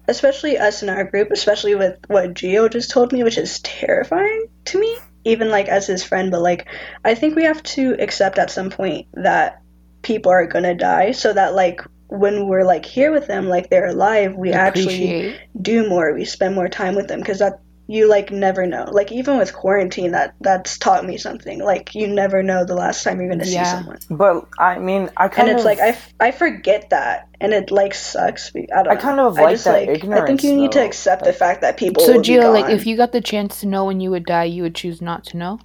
[0.09, 4.47] especially us in our group, especially with what Geo just told me, which is terrifying
[4.65, 6.67] to me, even like as his friend, but like
[7.05, 9.61] I think we have to accept at some point that
[10.01, 13.87] people are gonna die so that like when we're like here with them like they're
[13.87, 16.13] alive we actually do more.
[16.13, 18.85] We spend more time with them because that you like never know.
[18.91, 21.59] Like even with quarantine that that's taught me something.
[21.59, 23.97] Like you never know the last time you're gonna see someone.
[24.09, 27.53] But I mean, I kind and it's of like I, f- I forget that and
[27.53, 29.01] it like sucks be- i don't I know.
[29.01, 30.85] kind of I like just, that like i think you need to though.
[30.85, 33.59] accept the fact that people So will be Gio, like if you got the chance
[33.61, 35.59] to know when you would die, you would choose not to know.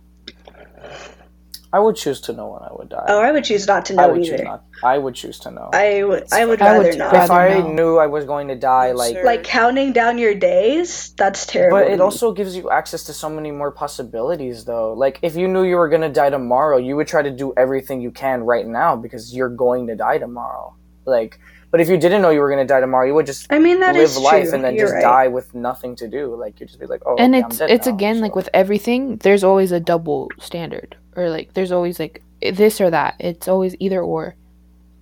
[1.74, 3.04] I would choose to know when I would die.
[3.08, 4.64] oh i would choose not to know I know would choose either not.
[4.84, 5.70] I would choose to know.
[5.72, 7.72] i would i would I would rather not if I know.
[7.72, 9.24] knew I was going to die, No, like sir.
[9.24, 13.28] like counting down your days that's terrible But it also gives you access to so
[13.30, 14.92] many more possibilities, though.
[15.04, 17.52] Like, if you knew you were going to die tomorrow, you would try to do
[17.56, 20.74] everything you can right now because you're going to die tomorrow.
[21.06, 21.38] Like,
[21.70, 23.58] but if you didn't know you were going to die tomorrow, you would just i
[23.58, 25.02] mean that live life true and then You're just right.
[25.02, 26.22] die with nothing to do.
[26.36, 28.34] Like, you'd just be like, oh, and okay, it's I'm dead it's now, again like
[28.40, 29.16] with everything.
[29.24, 33.16] There's always a double standard, or like there's always like this or that.
[33.18, 34.34] It's always either or.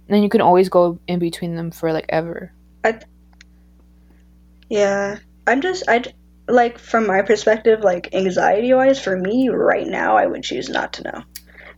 [0.09, 2.53] And then you can always go in between them for like ever.
[4.69, 6.05] Yeah, I'm just I
[6.49, 10.93] like from my perspective, like anxiety wise, for me right now, I would choose not
[10.95, 11.25] to know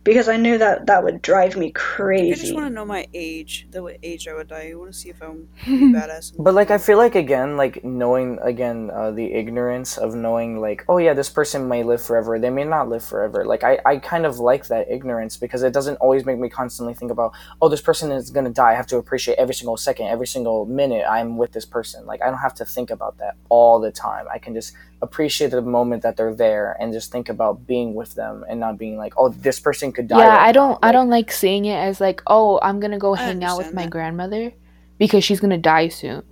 [0.03, 2.33] because I knew that that would drive me crazy.
[2.33, 4.71] I just want to know my age, the age I would die.
[4.71, 6.33] I want to see if I'm badass.
[6.37, 10.83] But like I feel like again, like knowing again uh, the ignorance of knowing like
[10.89, 13.45] oh yeah this person may live forever, they may not live forever.
[13.45, 16.93] Like I I kind of like that ignorance because it doesn't always make me constantly
[16.93, 18.71] think about oh this person is gonna die.
[18.71, 22.05] I have to appreciate every single second, every single minute I'm with this person.
[22.05, 24.25] Like I don't have to think about that all the time.
[24.31, 28.15] I can just appreciate the moment that they're there and just think about being with
[28.15, 30.17] them and not being like oh this person could die.
[30.19, 30.87] yeah, right I don't now.
[30.89, 33.67] I don't like seeing it as like, oh, I'm gonna go I hang out with
[33.67, 33.89] understand my that.
[33.91, 34.53] grandmother
[34.97, 36.23] because she's gonna die soon.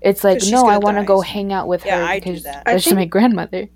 [0.00, 1.32] It's like no, I want to go soon.
[1.34, 2.62] hang out with Yeah, her I do because that.
[2.66, 3.68] I that's think- my grandmother.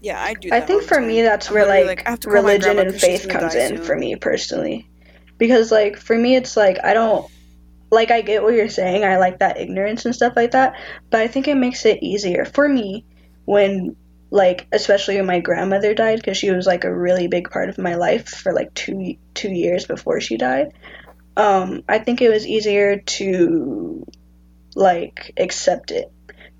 [0.00, 0.48] Yeah, I do.
[0.52, 1.06] I think for time.
[1.08, 3.54] me, that's where literally like, I have to religion grandma and 'cause she's faith comes
[3.54, 3.84] in soon.
[3.86, 4.88] for me personally,
[5.38, 7.30] because like for me, it's like I don't
[7.92, 9.04] like I get what you're saying.
[9.04, 10.74] I like that ignorance and stuff like that,
[11.10, 13.04] but I think it makes it easier for me
[13.44, 13.96] when
[14.30, 17.76] like especially when my grandmother died because she was like a really big part of
[17.76, 20.72] my life for like two two years before she died.
[21.36, 24.06] Um, I think it was easier to
[24.74, 26.10] like accept it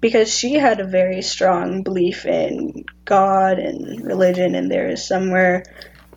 [0.03, 5.64] because she had a very strong belief in God and religion, and there is somewhere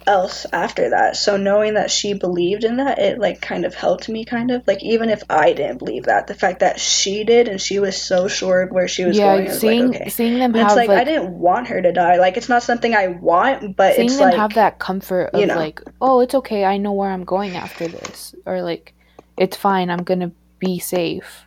[0.07, 1.17] else after that.
[1.17, 4.65] So knowing that she believed in that, it like kind of helped me, kind of
[4.67, 7.99] like even if I didn't believe that, the fact that she did and she was
[7.99, 10.09] so sure of where she was yeah, going, was seeing like, okay.
[10.09, 12.17] seeing them And have it's like, like, I didn't want her to die.
[12.17, 15.39] Like it's not something I want, but seeing it's them like have that comfort of
[15.39, 15.55] you know.
[15.55, 18.93] like, oh, it's okay, I know where I'm going after this, or like,
[19.37, 21.45] it's fine, I'm gonna be safe,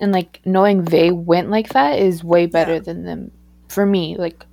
[0.00, 2.80] and like knowing they went like that is way better Yeah.
[2.80, 3.30] than them
[3.68, 4.16] for me.
[4.16, 4.44] Like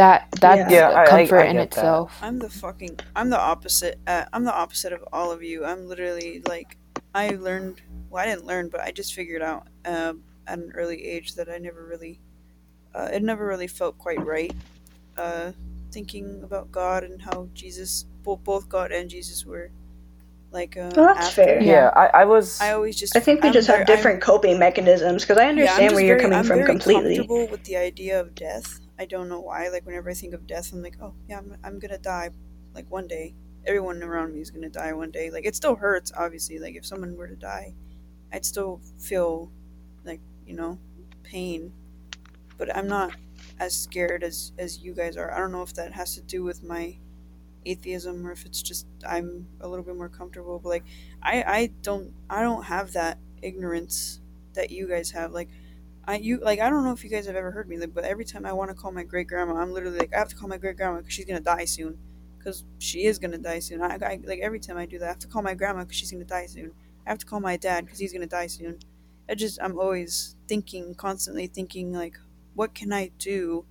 [0.00, 1.78] that that's Yeah, a I- I- comfort I in get that.
[1.78, 2.18] itself.
[2.22, 2.98] I'm the fucking.
[3.14, 3.98] I'm the opposite.
[4.06, 5.64] Uh, I'm the opposite of all of you.
[5.64, 6.76] I'm literally like,
[7.14, 7.80] I learned.
[8.08, 11.48] Well, I didn't learn, but I just figured out um, at an early age that
[11.48, 12.18] I never really.
[12.94, 14.52] Uh, it never really felt quite right.
[15.16, 15.52] Uh,
[15.92, 19.70] thinking about God and how Jesus, both both God and Jesus were
[20.50, 21.44] like uh, Well, that's after.
[21.44, 21.62] fair.
[21.62, 21.88] Yeah, Yeah.
[21.94, 22.60] I, I was.
[22.60, 25.44] I always just I think we I'm just very- have different coping mechanisms because I
[25.48, 27.16] I'm, yeah, I'm understand where you're very- coming I'm from very completely.
[27.18, 28.80] comfortable with the idea of death.
[29.00, 29.68] I don't know why.
[29.70, 32.30] Like whenever I think of death, I'm like, oh yeah, I'm, I'm gonna die.
[32.74, 33.34] Like one day,
[33.66, 35.30] everyone around me is gonna die one day.
[35.30, 36.58] Like it still hurts, obviously.
[36.58, 37.72] Like if someone were to die,
[38.30, 39.50] I'd still feel
[40.04, 40.78] like you know
[41.22, 41.72] pain,
[42.58, 43.12] but I'm not
[43.58, 45.32] as scared as as you guys are.
[45.32, 46.98] I don't know if that has to do with my
[47.66, 50.58] atheism or if it's just I'm a little bit more comfortable.
[50.58, 50.84] But like
[51.22, 54.20] I I don't I don't have that ignorance
[54.54, 55.32] that you guys have.
[55.32, 55.48] Like
[56.10, 58.04] I you like I don't know if you guys have ever heard me, like, but
[58.04, 60.36] every time I want to call my great grandma, I'm literally like I have to
[60.36, 61.98] call my great grandma because she's gonna die soon.
[62.38, 63.82] Because she is gonna die soon.
[63.82, 65.96] I, I like every time I do that, I have to call my grandma because
[65.96, 66.72] she's gonna die soon.
[67.06, 68.78] I have to call my dad because he's gonna die soon.
[69.28, 72.18] I just I'm always thinking, constantly thinking like,
[72.54, 73.64] what can I do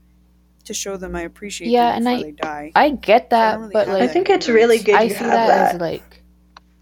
[0.66, 2.72] to show them I appreciate Yeah, them and before I- they die?
[2.76, 5.04] I get that, don't really but have I like that think it's really good I
[5.04, 5.76] you see have that, that.
[5.76, 6.24] as like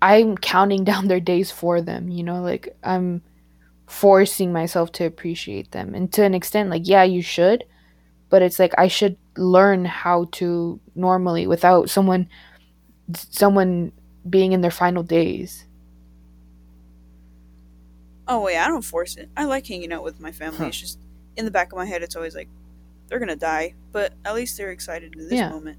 [0.01, 3.21] I'm counting down their days for them, you know, like I'm
[3.87, 5.95] forcing myself to appreciate them.
[5.95, 7.63] And to an extent, like, yeah, you should,
[8.29, 12.27] but it's like I should learn how to normally without someone
[13.15, 13.91] someone
[14.29, 15.65] being in their final days.
[18.27, 19.29] Oh wait, I don't force it.
[19.37, 20.57] I like hanging out with my family.
[20.57, 20.65] Huh.
[20.65, 20.99] It's just
[21.37, 22.49] in the back of my head, it's always like
[23.07, 25.49] they're gonna die, but at least they're excited in this Yeah.
[25.49, 25.77] moment.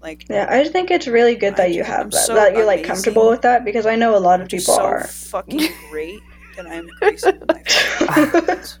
[0.00, 2.26] Like Yeah, I just think it's really good I that you have I'm that.
[2.26, 2.94] so that you're like amazing.
[2.94, 5.04] comfortable with that because I know a lot of I'm people so are.
[5.08, 6.20] fucking great
[6.56, 8.80] that I am graced with.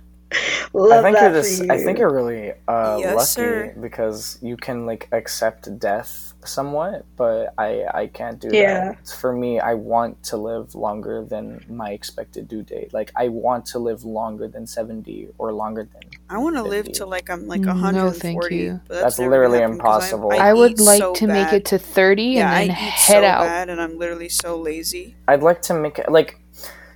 [0.72, 1.62] Love I think that you're for just.
[1.62, 1.70] you.
[1.70, 3.74] I think you're really uh, Yes, lucky sir.
[3.80, 8.86] because you can like accept death somewhat, but I I can't do Yeah.
[8.96, 9.08] that.
[9.08, 12.92] For me, I want to live longer than my expected due date.
[12.92, 16.02] Like I want to live longer than seventy or longer than.
[16.28, 16.98] I want to live 50.
[16.98, 17.92] till like I'm like hundred.
[18.00, 18.80] No, thank you.
[18.88, 20.32] But that's, That's literally gonna happen 'cause I'm- impossible.
[20.32, 23.22] I, would like so to make it to 30 Yeah, I and eat then head
[23.22, 23.42] so out.
[23.44, 25.14] bad, and I'm literally so lazy.
[25.28, 26.40] I'd like to make it like.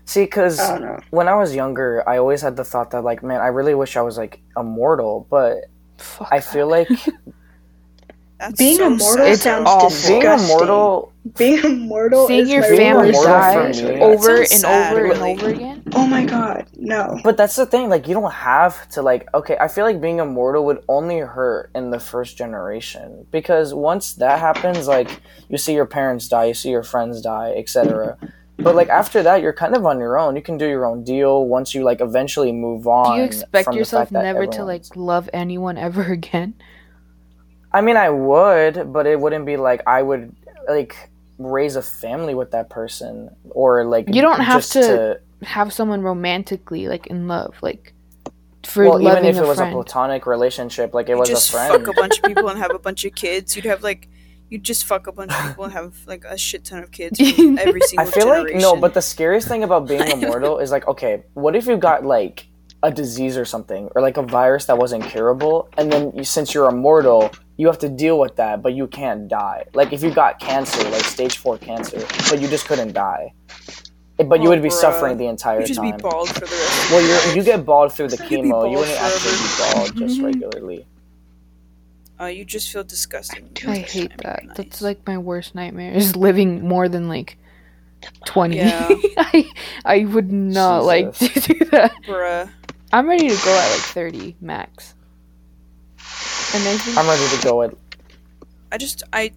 [0.08, 3.40] See, because I when I was younger, I always had the thought that like, man,
[3.42, 5.66] I really wish I was like immortal, but
[5.98, 6.44] Fuck I that.
[6.44, 6.88] feel like
[8.38, 9.32] That's Being so immortal sad.
[9.32, 9.88] It's sounds awful.
[10.08, 10.54] being disgusting.
[10.56, 13.94] immortal Being immortal seeing is your family die for nightmare.
[13.96, 14.00] me.
[14.00, 15.30] over and sad, over really.
[15.32, 15.82] and over again.
[15.92, 17.18] Oh my god, no.
[17.24, 20.20] But that's the thing, like you don't have to like okay, I feel like being
[20.20, 25.74] immortal would only hurt in the first generation because once that happens like you see
[25.74, 28.16] your parents die, you see your friends die, etc.
[28.60, 30.34] But like after that you're kind of on your own.
[30.36, 33.12] You can do your own deal once you like eventually move on.
[33.14, 36.54] Do you expect yourself fact that never to like love anyone ever again?
[37.72, 40.34] I mean I would, but it wouldn't be like I would
[40.68, 45.72] like raise a family with that person or like You don't have just to- Have
[45.72, 47.94] someone romantically like in love, like
[48.64, 49.70] for well, even if a it was friend.
[49.72, 51.72] a platonic relationship, like it You was just a friend.
[51.72, 53.54] fuck a bunch of people and have a bunch of kids.
[53.54, 54.08] You'd have like,
[54.50, 57.18] you'd just fuck a bunch of people and have like a shit ton of kids
[57.20, 58.08] from every single.
[58.08, 58.60] I feel generation.
[58.60, 61.76] like no, but the scariest thing about being immortal is like, okay, what if you
[61.76, 62.46] got like
[62.82, 66.54] a disease or something, or like a virus that wasn't curable, and then you, since
[66.54, 69.64] you're immortal, you have to deal with that, but you can't die.
[69.74, 71.98] Like if you got cancer, like stage four cancer,
[72.30, 73.34] but you just couldn't die,
[74.16, 74.72] but you Oh, would be bruh.
[74.72, 75.96] suffering the entire You'd just time.
[75.96, 76.90] be bald for the rest.
[76.92, 78.70] well, you're you get bald through the You'd chemo.
[78.70, 79.74] You wouldn't actually be forever.
[79.74, 80.26] bald just mm-hmm.
[80.26, 80.86] regularly.
[82.20, 83.48] Uh, you just feel disgusting.
[83.66, 84.44] I hate that.
[84.44, 84.56] Nice.
[84.56, 87.38] That's like my worst nightmare is living more than like
[88.26, 88.56] 20.
[88.56, 88.88] Yeah.
[89.16, 89.50] I
[89.84, 91.92] I would not like to do that.
[92.06, 92.50] bruh.
[92.92, 94.94] I'm ready to go at like 30 max.
[96.54, 97.74] And I think I'm ready to go at
[98.72, 99.32] I just I.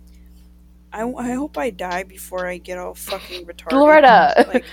[0.94, 3.72] I, I hope I die before I get all fucking retarded.
[3.80, 4.46] Loretta.
[4.50, 4.66] Like,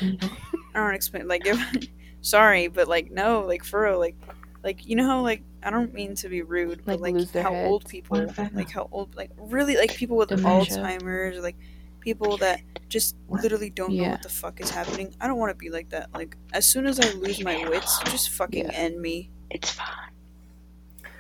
[0.75, 1.29] I don't explain.
[1.29, 1.89] Like, if,
[2.23, 4.17] sorry, but like, no, like for real, like,
[4.65, 7.31] like you know how like I don't mean to be rude, but Like, like lose
[7.33, 7.91] their how old heads.
[7.93, 10.77] people, like how old, like really, like people with Dementia.
[10.79, 11.57] Alzheimer's, or, like
[12.01, 15.15] people that just literally don't know what the fuck is happening.
[15.21, 16.09] I don't want to be like that.
[16.15, 18.73] Like, as soon as I lose my wits, just fucking Yeah.
[18.73, 19.31] end me.
[19.51, 19.87] It's fine.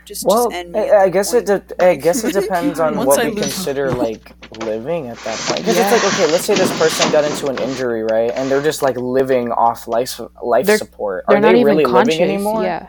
[0.05, 0.79] Just, Well, just end me.
[0.89, 1.49] I, I guess point.
[1.51, 1.69] it.
[1.69, 4.33] De- I guess it depends on what I we lose- consider like
[4.65, 5.61] living at that point.
[5.61, 5.93] Because Yeah.
[5.95, 8.81] it's like, okay, let's say this person got into an injury, right, and they're just
[8.83, 11.25] like living off life life They're- support.
[11.29, 12.15] they're Are not they even really conscious.
[12.19, 12.63] living anymore?
[12.63, 12.89] Yeah.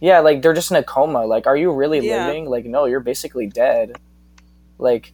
[0.00, 1.26] Yeah, like they're just in a coma.
[1.26, 2.26] Like, are you really Yeah.
[2.26, 2.46] living?
[2.46, 3.96] Like, no, you're basically dead.
[4.78, 5.12] Like,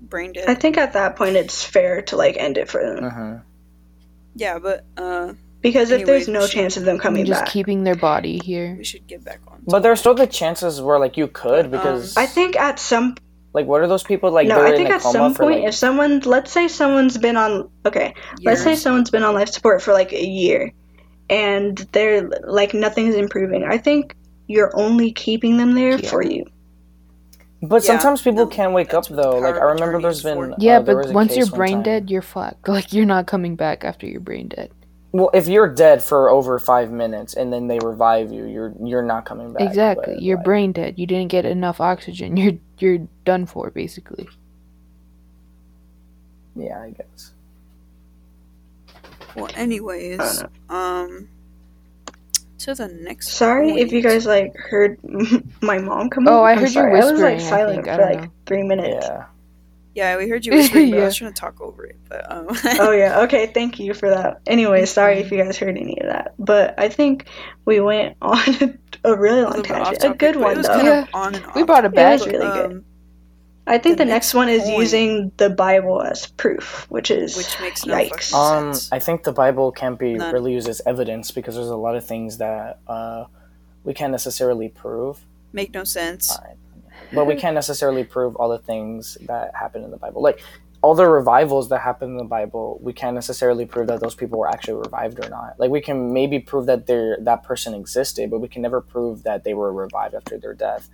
[0.00, 0.48] brain dead.
[0.48, 3.42] I think at that point it's fair to like end it for them mhm.
[4.36, 7.28] yeah, but uh, because if there's no chance of them coming back.
[7.28, 8.76] just back, keeping their body here.
[8.78, 9.62] we should get back on.
[9.66, 13.16] but there's still the chances where like you could because I think at some
[13.52, 14.46] like what are those people like?
[14.46, 18.14] no, I think at some point like if someone let's say someone's been on okay
[18.42, 20.72] let's say someone's been on life support for like a year
[21.30, 23.64] and they're like nothing's improving.
[23.64, 24.14] I think
[24.46, 26.08] you're only keeping them there Yeah.
[26.10, 26.44] for you.
[27.60, 29.38] But Yeah, sometimes people no, can't wake up that's what the though.
[29.38, 30.54] Like I remember there's been for.
[30.58, 32.68] Yeah, uh, but a once you're brain dead, you're fucked.
[32.68, 34.70] Like you're not coming back after you're brain dead.
[35.10, 39.02] Well, if you're dead for over five minutes and then they revive you, you're you're
[39.02, 39.62] not coming back.
[39.62, 40.14] exactly.
[40.14, 40.98] but, You're like, brain dead.
[40.98, 42.36] You didn't get enough oxygen.
[42.40, 44.28] You're you're done for basically.
[46.54, 47.32] Yeah, I guess.
[49.36, 51.28] Well, anyways, um,
[52.58, 53.28] to the next.
[53.30, 54.98] Sorry if you guys like heard
[55.62, 56.26] my mom come.
[56.28, 56.46] Oh, in.
[56.46, 57.00] I I'm heard you sorry.
[57.00, 57.88] I was like silent.
[57.88, 58.30] I for like know.
[58.46, 59.06] three minutes.
[59.06, 59.24] Yeah.
[59.94, 61.96] Yeah, we heard you whispering, but I was trying to talk over it.
[62.08, 62.46] But um,
[62.78, 63.22] oh yeah.
[63.22, 63.46] Okay.
[63.48, 64.40] Thank you for that.
[64.46, 67.26] Anyway, sorry if you guys heard any of that, but I think
[67.64, 68.38] we went on
[69.04, 70.04] a really long little bit tangent.
[70.04, 70.68] A good one though.
[70.68, 71.06] kind Yeah.
[71.12, 71.54] on and off.
[71.56, 72.84] We brought it It was really good.
[73.68, 77.10] I think the the, next next one is point- using the Bible as proof, which
[77.10, 78.30] is Which makes no yikes.
[78.30, 78.34] fucking
[78.68, 78.92] Um, sense.
[78.92, 80.32] I think the Bible can't be None.
[80.32, 83.24] really used as evidence because there's a lot of things that uh,
[83.84, 85.20] we can't necessarily prove.
[85.52, 86.34] Make no sense.
[86.36, 86.56] Fine.
[87.12, 90.20] But we can't necessarily prove all the things that happen in the Bible.
[90.22, 90.40] Like
[90.82, 94.38] all the revivals that happen in the Bible, we can't necessarily prove that those people
[94.38, 95.58] were actually revived or not.
[95.58, 99.22] Like we can maybe prove that they're, that person existed, but we can never prove
[99.24, 100.88] that they were revived after their death.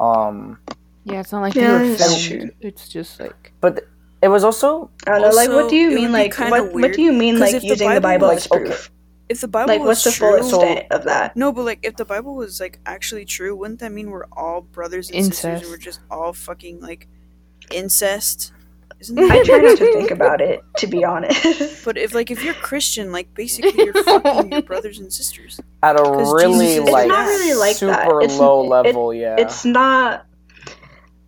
[0.00, 0.58] Um,
[1.04, 2.42] Yeah, it's not like Yeah, they were that's filmed.
[2.42, 2.50] true.
[2.60, 3.84] It's just like but
[4.22, 5.28] it was also I don't know.
[5.30, 6.12] Like, what do you mean?
[6.12, 7.38] Like, kinda what what do you mean?
[7.40, 8.90] Like if the using the Bible Bible as proof?
[9.28, 11.36] If the Bible Like, was what's the true, full extent of that?
[11.36, 14.60] no, but like if the Bible was like actually true, wouldn't that mean we're all
[14.60, 15.62] brothers and sisters Incest.
[15.64, 17.08] and we're just all fucking like
[17.70, 18.52] incest?
[19.18, 21.84] I try not to think about it, to be honest.
[21.84, 25.58] but if like if you're Christian, like basically you're fucking your brothers and sisters.
[25.82, 28.04] at a 'Cause really Jesus is like, not really like that.
[28.04, 29.12] super It's- low it- level.
[29.14, 30.26] yeah, It's not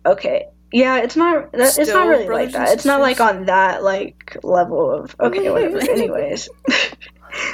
[0.05, 0.47] okay.
[0.71, 1.51] Yeah, it's not.
[1.53, 2.73] That, it's not really like that.
[2.73, 5.79] It's not like on that like level of okay, whatever.
[5.89, 6.49] Anyways,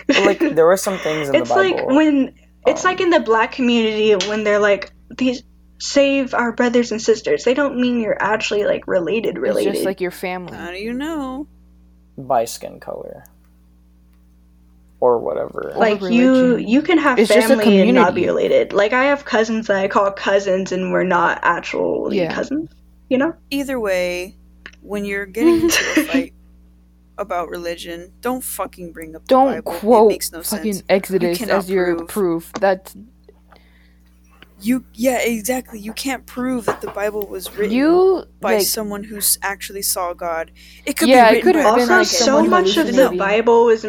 [0.10, 1.78] like there were some things in it's the Bible.
[1.78, 2.36] like when
[2.66, 5.44] it's um, like in the black community when they're like these
[5.80, 7.44] save our brothers and sisters.
[7.44, 9.38] They don't mean you're actually like related.
[9.38, 10.58] it's just like your family.
[10.58, 11.48] How do you know?
[12.18, 13.24] by skin color
[15.02, 15.74] or whatever.
[15.76, 18.94] like Or you you can have It's just a family and not be related like
[18.94, 22.34] i have cousins that i call cousins and we're not actually Yeah.
[22.34, 22.70] cousins
[23.10, 24.38] you know Either way,
[24.82, 26.34] when you're getting into a fight
[27.18, 29.72] about religion, don't fucking bring up the Don't Bible.
[29.74, 30.86] it quote makes no fucking sense.
[30.90, 32.54] Exodus cannot as your prove- proof.
[32.54, 32.96] That's
[34.60, 35.80] You yeah, exactly.
[35.80, 40.14] You can't prove that the Bible was written you by like someone who actually saw
[40.14, 40.52] God.
[40.86, 42.86] It could Yeah, be written could by have a been, also like, so much of
[42.88, 43.18] the hallucinating.
[43.18, 43.84] bible was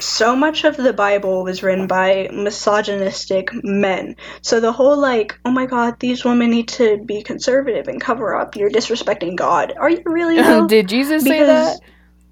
[0.00, 5.50] so much of the bible was written by misogynistic men so the whole like oh
[5.50, 9.90] my god these women need to be conservative and cover up you're disrespecting god are
[9.90, 10.36] you really?
[10.68, 11.80] Did Jesus say that?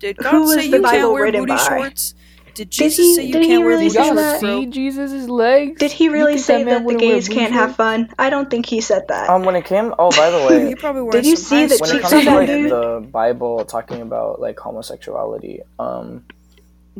[0.00, 1.64] Did Who God was say the you Bible can't wear written booty by?
[1.64, 2.14] shorts?
[2.54, 4.40] Did Did Jesus he- say you did can't wear really Did booty say that?
[4.40, 5.80] shorts, see Jesus' legs?
[5.80, 8.80] did he really say man that the gays can't have fun i don't think he
[8.80, 11.36] said that Um, when it came, oh, by the way, He probably wears Did you
[11.36, 15.60] see high the when it comes of to like the Bible talking about like homosexuality,
[15.78, 16.24] um,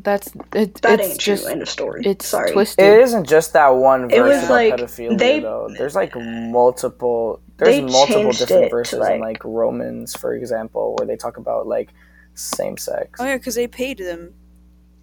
[0.03, 2.85] That's it, that it's ain't just true end of story it's sorry twisted.
[2.85, 5.69] it isn't just that one It verse was, about like, pedophilia they- though.
[5.77, 7.41] There's like multiple.
[7.57, 11.37] There's multiple different it to, verses in like- like Romans, for example, where they talk
[11.39, 11.91] about like
[12.35, 13.19] same sex.
[13.21, 14.33] Oh yeah, because they paid them.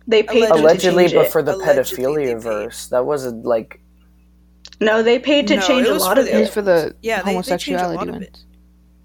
[0.08, 3.82] they paid them to Allegedly, change but for the Allegedly, pedophilia verse, that wasn't like
[4.82, 6.62] no they paid to No, change a lot for of the It it was for
[6.62, 8.46] the Yeah, they- they changed a lot homosexuality of ones.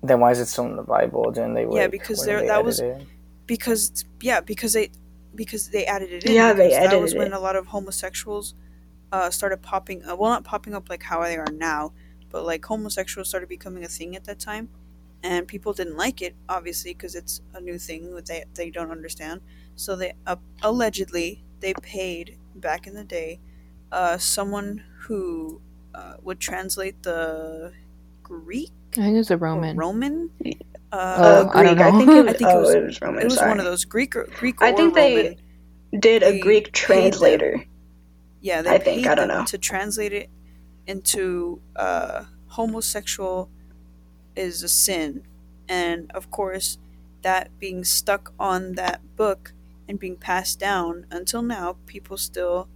[0.02, 1.30] then why is it still in the Bible?
[1.30, 1.66] Didn't they?
[1.70, 3.08] Yeah, because there- they that was- edited it?
[3.46, 4.90] because yeah because they
[5.34, 7.32] because they added it in Yeah, they because that was when it.
[7.32, 8.54] a lot of homosexuals
[9.12, 11.92] uh, started popping uh, well not popping up like how they are now
[12.30, 14.68] but like homosexuals started becoming a thing at that time
[15.22, 18.90] and people didn't like it obviously because it's a new thing that they, they don't
[18.90, 19.40] understand
[19.76, 23.40] so they uh, allegedly they paid back in the day
[23.92, 25.60] uh, someone who
[25.94, 27.72] uh, would translate the
[28.22, 29.76] greek I think it was a or Roman.
[29.76, 30.30] roman
[30.92, 31.86] uh, Oh, uh, I don't Greek.
[31.86, 33.20] I, think it was, I think it oh, was- it was Roman.
[33.20, 33.48] it was sorry.
[33.50, 35.36] one of those Greek or Greek I think they Roman.
[36.00, 37.64] did a they Greek paid translator.
[38.40, 39.44] Yeah, they I think, I don't know.
[39.46, 40.30] to translate it
[40.86, 43.50] into uh, homosexual
[44.34, 45.22] is a sin,
[45.68, 46.78] and of course,
[47.22, 49.52] that being stuck on that book
[49.88, 52.68] and being passed down until now, people still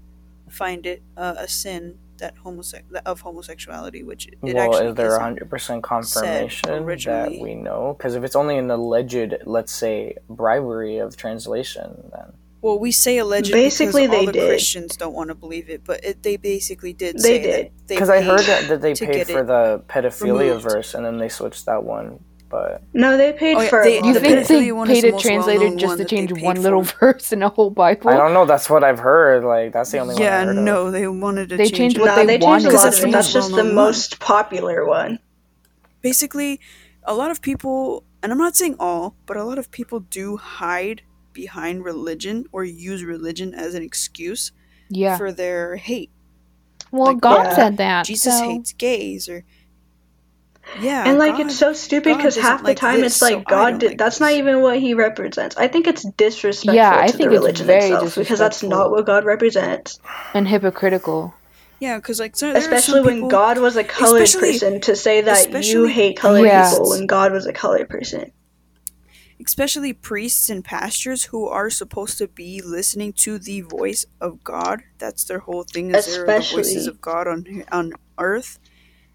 [0.50, 5.06] find it uh, a sin that homose- of homosexuality, which it well, actually is there
[5.08, 5.20] isn't.
[5.20, 7.94] hundred percent confirmation that we know?
[7.96, 12.32] Because if it's only an alleged, let's say, bribery of translation, then
[12.62, 14.48] Well, we say alleged Basically, because all they the did.
[14.48, 17.72] Christians don't want to believe it, but it, they basically did They say did.
[17.88, 20.62] because I heard that, that they paid for the pedophilia removed.
[20.62, 22.20] verse, and then they switched that one.
[22.54, 24.46] But No, they paid Oh, yeah, for they- you the think it.
[24.46, 26.84] they pedophilia one is paid the a translator well-known just to change paid one little
[26.84, 27.12] for.
[27.12, 28.10] verse in a whole Bible?
[28.10, 28.46] I don't know.
[28.46, 29.42] That's what I've heard.
[29.42, 30.22] Like that's the only one.
[30.22, 32.00] Yeah, no, they wanted to They change changed it.
[32.02, 33.10] what no, they they changed wanted a lot of it.
[33.10, 33.84] That's just the well-known one.
[33.86, 35.18] most popular one.
[36.00, 36.60] basically
[37.02, 40.36] a lot of people and i'm not saying all but a lot of people do
[40.36, 41.02] hide
[41.32, 44.52] behind religion or use religion as an excuse
[44.88, 45.16] Yeah.
[45.18, 46.10] for their hate
[46.92, 47.54] well, like, God yeah.
[47.56, 48.04] said that.
[48.06, 49.44] jesus so- hates gays or
[50.72, 53.32] yeah and like God- it's so stupid because half the like time this, it's like
[53.34, 53.78] so God.
[53.78, 55.56] Did, like that's not even what He represents.
[55.56, 58.62] I think it's disrespectful Yeah, I to think the it's religion very itself because that's
[58.62, 59.98] not what God represents.
[60.34, 61.34] and hypocritical.
[61.80, 65.64] yeah because like so, Especially when people, God was a colored person to say that
[65.64, 66.70] you hate colored Yeah.
[66.70, 68.32] people when God was a colored person.
[69.40, 74.82] especially priests and pastors who are supposed to be listening to the voice of God.
[74.98, 75.94] That's their whole thing.
[75.94, 78.58] Is they're the voices of God on on earth.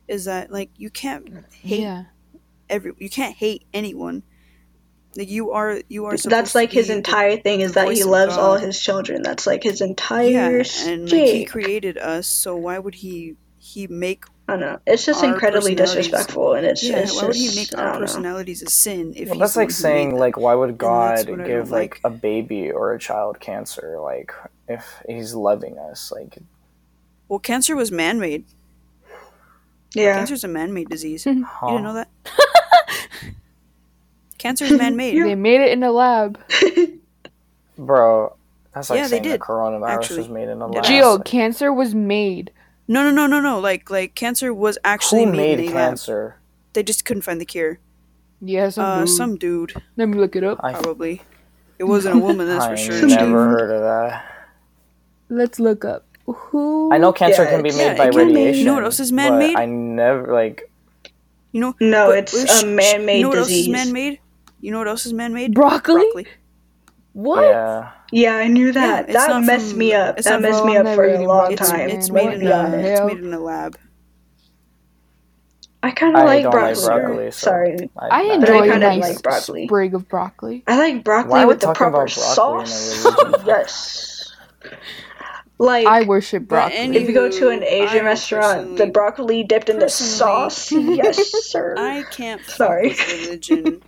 [0.10, 2.06] Is that like you can't hate Yeah.
[2.70, 4.24] every you can't hate anyone.
[5.16, 6.18] Like you are you are.
[6.18, 9.22] That's like his be the- entire thing is that he loves all his children.
[9.24, 12.28] That's like his entire yeah, entire and like he created us.
[12.28, 14.80] So why would he he make I don't know.
[14.88, 16.98] It's just incredibly disrespectful, and it's, yeah?
[17.00, 18.00] it's why would he make our don't know.
[18.00, 19.14] personalities a sin?
[19.16, 21.42] If Well, he's that's like one who made saying like why would God that's what
[21.42, 22.02] I give like like.
[22.04, 24.34] a baby or a child cancer like
[24.68, 26.40] if he's loving us like
[27.28, 28.46] well, cancer was man made.
[29.94, 31.26] Yeah, Cancer is a man made disease.
[31.26, 31.44] Mhm.
[31.44, 31.68] huh?
[31.68, 32.10] You didn't know that?
[34.38, 35.22] Cancer is man made.
[35.22, 36.40] They made it in a lab.
[37.78, 38.36] bro
[38.74, 40.18] that's like Yeah, they saying did, the coronavirus actually.
[40.20, 42.52] was made in a lab Geo, Like, cancer was made.
[42.90, 43.60] No, no, no, no, no.
[43.60, 45.90] Like, like cancer was actually who made, made in a lab.
[45.92, 46.36] cancer
[46.74, 47.80] They just couldn't find the cure.
[48.42, 49.10] Yeah, some Uh, dude.
[49.10, 50.60] some dude, Let me look it up.
[50.64, 51.22] I, probably.
[51.78, 53.08] It wasn't a woman, that's I for sure.
[53.08, 54.26] never heard of that
[55.30, 56.06] Let's look up.
[56.34, 56.90] Who?
[56.94, 58.34] I know cancer Yeah, can be made yeah, by it can be.
[58.36, 59.56] radiation You know what else is but man-made?
[59.56, 60.70] I never like
[61.52, 61.76] You know?
[61.80, 63.68] no, but- it's sh- a man-made You know what disease.
[63.68, 64.20] else is man-made?
[64.62, 65.54] You know what else is man-made?
[65.54, 66.02] Broccoli?
[66.04, 66.28] Broccoli.
[67.14, 67.42] What?
[67.44, 69.06] yeah Yeah, I knew that.
[69.10, 70.18] it's that messed from- me up.
[70.18, 71.90] That messed me up for a long It's time.
[71.90, 73.78] it's made in the a it's made in a lab.
[75.82, 76.84] I kind of like don't broccoli.
[76.84, 79.66] like broccoli so Sorry, I I enjoy But I a nice like broccoli.
[79.66, 80.64] sprig of broccoli.
[80.68, 83.46] I like broccoli Why with the proper about broccoli in a sauce.
[83.46, 84.36] yes.
[85.62, 86.78] Like I worship broccoli.
[86.78, 90.72] any- if you go to an Asian I restaurant, the broccoli dipped in the sauce.
[90.72, 91.18] Yes,
[91.50, 91.76] sir.
[91.78, 92.88] I can't fuck Sorry.
[92.90, 93.82] with religion.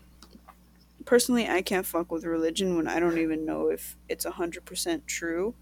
[1.06, 5.54] Personally, I can't fuck with religion when I don't even know if it's 100% true.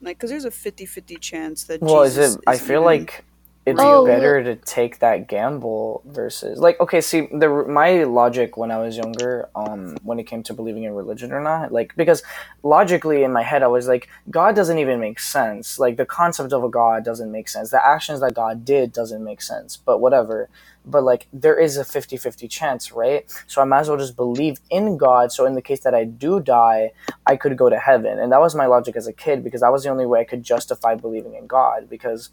[0.00, 2.84] Like, because there's a 50 50 chance that well Jesus is it i feel even-
[2.84, 3.24] like
[3.66, 8.70] it's Oh, better to take that gamble versus like okay see the my logic when
[8.70, 12.22] i was younger um when it came to believing in religion or not like because
[12.62, 15.78] logically in my head i was like god doesn't even make sense.
[15.78, 17.70] Like the concept of a god doesn't make sense.
[17.70, 20.48] The actions that god did doesn't make sense but whatever.
[20.86, 23.24] But like there is a 50-50 chance right?
[23.46, 25.32] So i might as well just believe in god.
[25.32, 26.92] So in the case that i do die
[27.26, 28.18] i could go to heaven.
[28.18, 30.24] And that was my logic as a kid because that was the only way i
[30.24, 32.30] could justify believing in god because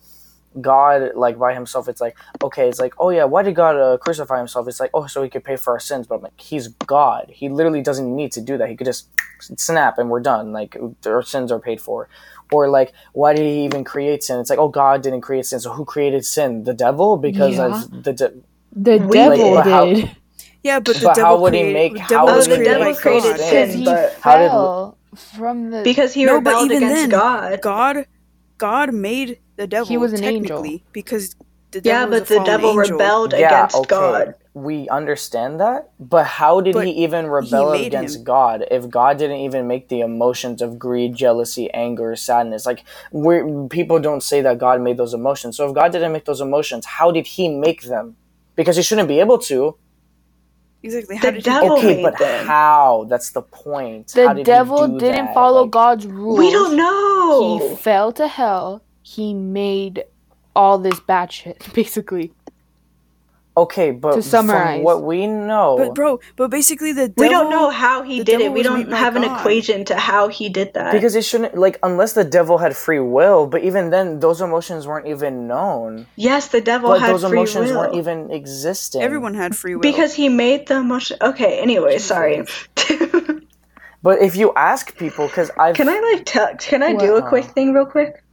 [0.60, 3.98] God, like by himself, it's like okay, it's like oh yeah, why did God uh,
[3.98, 4.68] crucify himself?
[4.68, 7.32] It's like oh, so he could pay for our sins, but I'm like he's God.
[7.34, 8.68] He literally doesn't need to do that.
[8.70, 9.08] He could just
[9.40, 10.52] snap and we're done.
[10.52, 10.76] Like
[11.06, 12.10] our sins are paid for.
[12.52, 14.40] Or like why did he even create sin?
[14.40, 16.66] It's like oh, God didn't create sin, so who created sin?
[16.66, 17.84] The devil because Yeah.
[17.90, 18.34] the de-
[18.74, 19.66] the We devil did.
[19.66, 20.12] How- did.
[20.64, 22.56] Yeah, but the But how devil would he created, make- the how devil would he
[22.66, 23.40] created make created God.
[23.40, 25.82] Sin, he but- How did- fell from the.
[25.84, 27.62] because he No, but rebelled even against then, God.
[27.62, 28.06] God,
[28.60, 29.88] God made the devil.
[29.88, 30.64] He was an angel.
[30.64, 31.36] technically, because
[31.72, 32.76] the Yeah, devil was but the devil angel.
[32.76, 34.36] rebelled yeah, against okay, God.
[34.54, 38.26] we understand that, but how did But he even rebel made against him.
[38.26, 42.68] God if God didn't even make the emotions of greed, jealousy, anger, sadness?
[42.68, 45.58] Like, we people don't say that God made those emotions.
[45.58, 48.18] So if God didn't make those emotions, how did He make them?
[48.58, 49.78] Because He shouldn't be able to.
[50.84, 51.18] Exactly.
[51.18, 52.48] How The did devil he Okay, made but them.
[52.48, 53.08] how?
[53.10, 54.14] That's the point.
[54.14, 55.30] the How did devil didn't that?
[55.30, 56.38] follow Like, God's rules.
[56.38, 56.88] We don't know.
[57.28, 58.84] He fell to hell.
[59.16, 60.04] He made
[60.56, 62.32] all this bad shit, basically.
[63.58, 64.78] Okay, but To summarize.
[64.78, 67.22] from what we know, But bro, but basically the devil.
[67.24, 68.50] we don't know how he did it.
[68.54, 69.40] We don't have an God.
[69.42, 70.94] equation to how he did that.
[70.94, 73.48] because it shouldn't like unless the devil had free will.
[73.48, 76.08] But even then, those emotions weren't even known.
[76.16, 77.80] yes, the devil But had those free emotions will.
[77.80, 79.02] weren't even existing.
[79.02, 79.82] Everyone had free will.
[79.82, 81.18] because he made the emotion.
[81.22, 81.60] Okay.
[81.60, 82.46] Anyway, sorry.
[84.04, 86.56] But if you ask people, because I've can I like tell?
[86.58, 88.24] Can I do a quick thing real quick?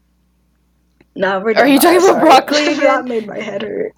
[1.19, 1.55] No, we're.
[1.55, 3.93] Are you talking about broccoli that made my head hurt.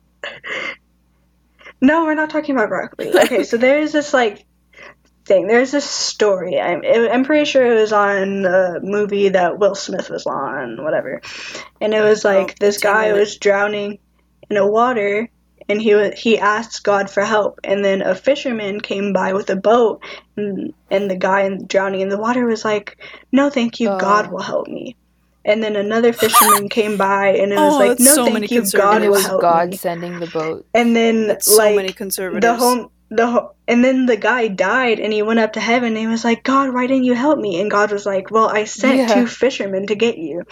[1.82, 3.10] No, we're not talking about broccoli.
[3.14, 4.46] Okay, so there's this like
[5.26, 5.46] thing.
[5.46, 6.58] There's this story.
[6.58, 11.20] I'm I'm pretty sure it was on a movie that Will Smith was on, whatever.
[11.78, 13.98] And it was like Oh, this guy was drowning
[14.48, 15.28] in a water,
[15.68, 19.50] and he wa he asked God for help, and then a fisherman came by with
[19.50, 20.02] a boat,
[20.36, 22.96] and, and the guy in, drowning in the water was like,
[23.30, 23.90] "No, thank you.
[23.90, 23.98] Oh.
[23.98, 24.96] God will help me."
[25.44, 28.62] And then another fisherman came by and it was Oh, like, "No, so thank you,
[28.72, 30.66] God it will was help God me." sending the boat.
[30.74, 32.42] And then That's so like many conservatives.
[32.44, 35.88] the home the ho- and then the guy died and he went up to heaven
[35.88, 38.48] and he was like god why didn't you help me and god was like well
[38.48, 39.12] i sent Yeah.
[39.14, 40.44] two fishermen to get you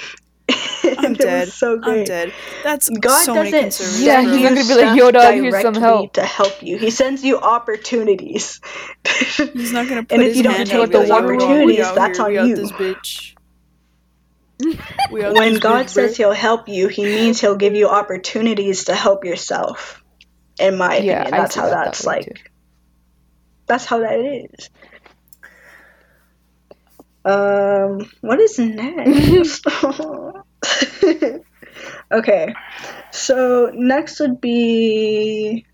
[0.99, 1.47] I'm dead.
[1.47, 2.33] was so I'm great dead.
[2.65, 4.03] That's god so doesn't conservatives.
[4.03, 6.25] Yeah, send he's not gonna be like, stuff "Yo, dog, here's some directly help." to
[6.25, 8.61] help you he sends you opportunities
[9.37, 11.09] He's not gonna put And if his you don't hand take out and be those
[11.11, 13.35] like, "Yo, opportunities, that's here, on we out you." this bitch.
[15.11, 18.85] We out when god bitch, says he'll help you he means he'll give you opportunities
[18.87, 20.03] to help yourself
[20.61, 21.35] in my Yeah, opinion.
[21.37, 22.33] That's how that that that's way, like too.
[23.69, 24.71] that's how that is.
[27.25, 29.65] Um what is next?
[32.13, 32.49] Okay
[33.13, 35.67] so next would be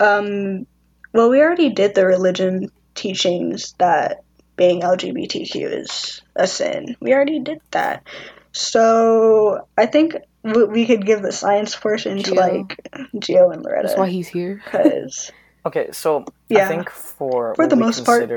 [0.00, 0.66] um
[1.14, 4.18] well we already did the religion teachings that
[4.58, 8.06] being lgbtq is a sin we already did that
[8.52, 12.80] so i think we could give the science portion to like
[13.18, 14.60] geo and loretta That's why he's here.
[14.64, 15.30] because
[15.64, 16.64] Okay, so Yeah.
[16.64, 18.28] I think for For the we most part.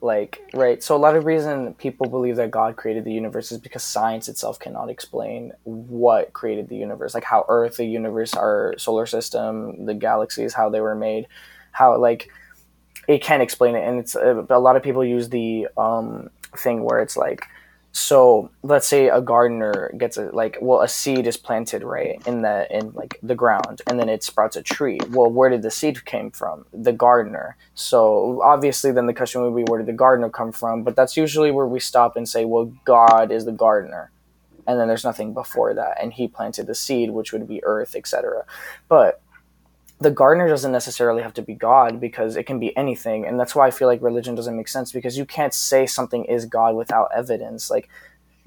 [0.00, 3.58] like right, so a lot of reason people believe that God created the universe is
[3.58, 8.74] because science itself cannot explain what created the universe, like how Earth, the universe, our
[8.78, 11.26] solar system, the galaxies, how they were made,
[11.72, 12.30] how like
[13.06, 16.82] it can't explain it, and it's uh, a lot of people use the um thing
[16.82, 17.46] where it's like
[17.92, 22.42] so let's say a gardener gets a like well a seed is planted right in
[22.42, 25.00] the in like the ground and then it sprouts a tree.
[25.10, 26.66] Well where did the seed came from?
[26.72, 27.56] The gardener.
[27.74, 30.84] So obviously then the question would be where did the gardener come from?
[30.84, 34.12] But that's usually where we stop and say well god is the gardener.
[34.68, 36.00] And then there's nothing before that.
[36.00, 38.44] And he planted the seed which would be earth etc
[38.88, 39.19] but
[40.00, 43.26] the gardener doesn't necessarily have to be God because it can be anything.
[43.26, 46.24] And that's why I feel like religion doesn't make sense because you can't say something
[46.24, 47.70] is God without evidence.
[47.70, 47.88] Like,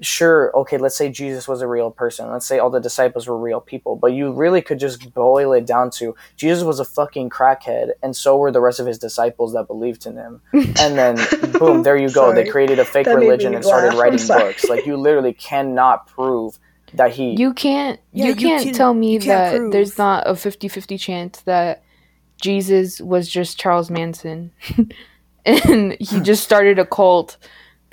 [0.00, 2.28] sure, okay, let's say Jesus was a real person.
[2.28, 3.94] Let's say all the disciples were real people.
[3.94, 8.16] But you really could just boil it down to Jesus was a fucking crackhead, and
[8.16, 10.40] so were the rest of his disciples that believed in him.
[10.84, 11.16] And then,
[11.52, 12.34] boom, there you go.
[12.34, 14.64] They created a fake That religion and started writing books.
[14.64, 16.58] Like, you literally cannot prove
[16.94, 17.34] that he.
[17.38, 19.72] You can't Yeah, you you can't can- tell me can't that prove.
[19.72, 21.82] there's not a 50-50 chance that
[22.40, 24.52] Jesus was just Charles Manson.
[25.46, 27.36] and he just started a cult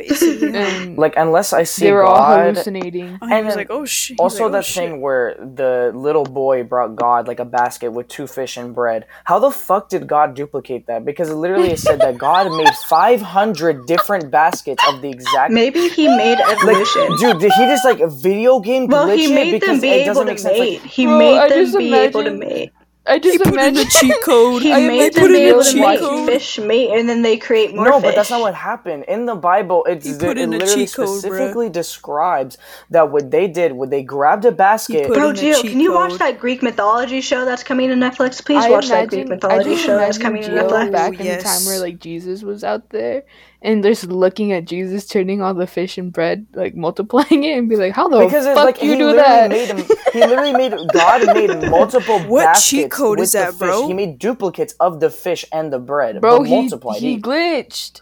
[0.07, 0.55] Basically.
[0.55, 2.39] and like, unless I see they were all God.
[2.55, 3.17] hallucinating.
[3.21, 4.19] Oh, he and was like, oh shit.
[4.19, 4.75] Also, like, oh, that shit.
[4.89, 9.05] thing where the little boy brought God like a basket with two fish and bread.
[9.25, 11.05] How the fuck did God duplicate that?
[11.05, 15.51] Because it literally said that God made 500 different baskets of the exact.
[15.53, 19.07] maybe he made Like, evolution dude, did he just like a video game glitch well
[19.17, 20.57] he made because them be it able doesn't to make sense.
[20.59, 22.71] mate Like, he Bro, made I them be able to imagine- mate
[23.05, 24.63] I just He put in imagine a cheat code.
[24.63, 26.27] he I am made put them in be a able to cheat make code.
[26.27, 29.25] fish mate and then they create more no, fish but that's not what happened in
[29.25, 29.85] the Bible.
[29.85, 32.57] It's He it put in a literally cheat code, specifically describes
[32.91, 35.13] that what they did, when they grabbed a basket.
[35.13, 36.19] Bro, in Gio, can you watch code.
[36.19, 38.45] that Greek mythology show that's coming to Netflix?
[38.45, 40.91] Please I watch that Greek mythology I just show that's imagine coming to Netflix.
[40.91, 41.37] back in Yes.
[41.37, 43.23] the time where like Jesus was out there
[43.61, 47.69] and just looking at Jesus turning all the fish and bread, like multiplying it and
[47.69, 49.49] be like, How the because it's fuck like you he do that?
[49.49, 49.91] made him.
[50.11, 53.59] He literally made God made multiple What baskets cheat code with is the that, fish.
[53.59, 53.87] bro?
[53.87, 57.01] He made duplicates of the fish and the bread, Bro, but he, multiplied.
[57.01, 58.01] he He- glitched.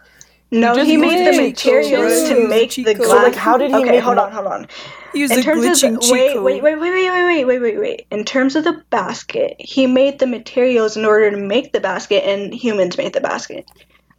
[0.52, 3.06] No, just he made the materials Cheat to make Cheat the code.
[3.06, 3.18] glass.
[3.20, 4.68] So, like, how did he okay, make hold mo- on, hold on.
[5.14, 8.08] He used In terms of wait, wait, wait, wait, wait, wait, wait, wait, wait, wait.
[8.12, 12.24] In terms of the basket, he made the materials in order to make the basket,
[12.28, 13.66] and humans made the basket,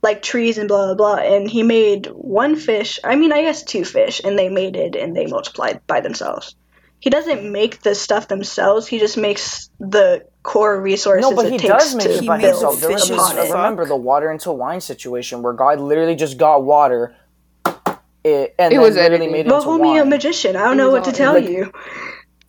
[0.02, 1.16] like trees and blah blah blah.
[1.24, 3.00] And he made one fish.
[3.04, 6.54] I mean, I guess two fish, and they mated and they multiplied by themselves.
[7.00, 8.86] He doesn't make the stuff themselves.
[8.86, 12.26] He just makes the core resources no, but it he takes does make it He
[12.26, 12.80] by made the build himself.
[12.80, 16.64] There was, fishes upon remember the water into wine situation where God literally just got
[16.64, 17.14] water,
[18.24, 19.32] it, and It was literally edited.
[19.32, 20.56] made it Well, into homie, a magician.
[20.56, 21.72] I don't It know was what to tell like- you.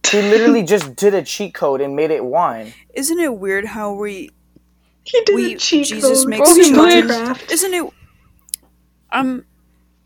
[0.09, 2.73] He literally just did a cheat code and made it wine.
[2.93, 4.29] Isn't it weird how we
[5.03, 6.29] He did we a cheat Jesus code.
[6.29, 6.71] makes Bro, he?
[6.73, 7.51] Minecraft.
[7.51, 7.93] Isn't it?
[9.11, 9.45] Um,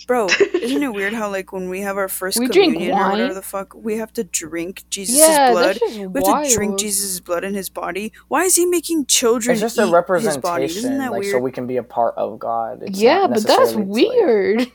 [0.07, 3.09] bro, isn't it weird how like when we have our first We drink communion or
[3.11, 5.65] whatever the fuck, we have to drink Jesus' yeah, blood.
[5.67, 6.45] that's just We have wild.
[6.49, 8.13] to drink Jesus' blood in his body.
[8.27, 10.65] Why is he making children It's just eat a his representation, body?
[10.65, 11.31] Isn't that like weird?
[11.33, 12.83] so we can be a part of God.
[12.83, 14.71] It's yeah, but that's necessarily, like- weird.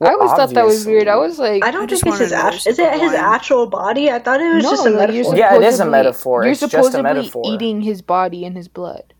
[0.00, 1.08] Well, I always thought that was weird.
[1.08, 2.70] I was like, I don't I just think it's his wanted actual.
[2.70, 4.10] Is it his actual body?
[4.12, 5.36] I thought it was no, just a metaphor.
[5.36, 6.44] Yeah, it is a metaphor.
[6.44, 7.42] You're It's just a supposedly metaphor.
[7.46, 9.12] eating his body and his blood,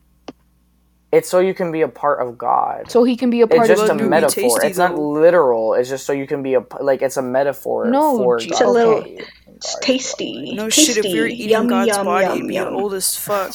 [1.11, 2.91] It's so you can be a part of God.
[2.91, 4.05] so he can be a It's part just of a blood you.
[4.05, 4.43] do metaphor.
[4.59, 5.73] tasty, It's not literal.
[5.75, 8.51] It's just so you can be a p- like it's a metaphor No, for gee,
[8.51, 10.53] It's a little- body and It's tasty.
[10.55, 10.93] no tasty.
[10.93, 12.77] shit, if you're eating yum, God's yum, body, yum, it'd be yum.
[12.77, 13.55] old as fuck.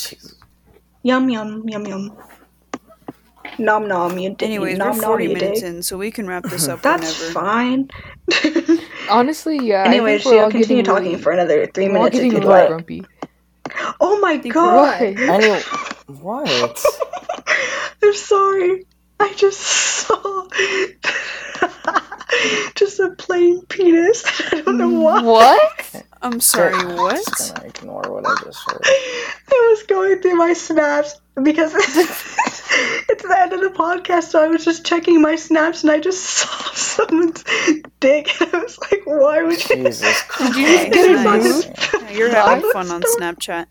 [1.03, 2.17] Yum yum yum yum.
[3.59, 4.49] Nom nom, you dig.
[4.49, 7.33] Anyways, nom we're 40 you minutes in, so we can wrap this up That's whenever.
[7.39, 7.89] fine.
[9.11, 9.83] Honestly, yeah.
[9.85, 12.23] Anyways, we're she'll all continue getting talking really, for another 3 we're all minutes if
[12.23, 12.53] getting you'd a What?
[12.71, 12.85] little like.
[12.87, 13.05] grumpy.
[14.01, 15.15] Oh my god!
[15.17, 15.29] What?
[15.29, 15.61] Any
[16.19, 16.85] what?
[18.03, 18.85] I'm sorry.
[19.19, 20.47] I just saw
[22.75, 24.23] just a plain penis.
[24.51, 25.21] I don't know why.
[25.21, 26.03] What?
[26.21, 27.15] I'm sorry, I'm what?
[27.15, 28.81] just gonna ignore what I just heard.
[28.83, 34.47] I was going through my snaps because it's the end of the podcast, so I
[34.47, 37.43] was just checking my snaps and I just saw someone's
[38.01, 38.29] dick.
[38.41, 39.75] And I was like, why would you?
[39.85, 40.57] Jesus Christ.
[40.57, 41.65] you just get a Nice.
[41.65, 43.67] Yeah, You're having fun on Snapchat.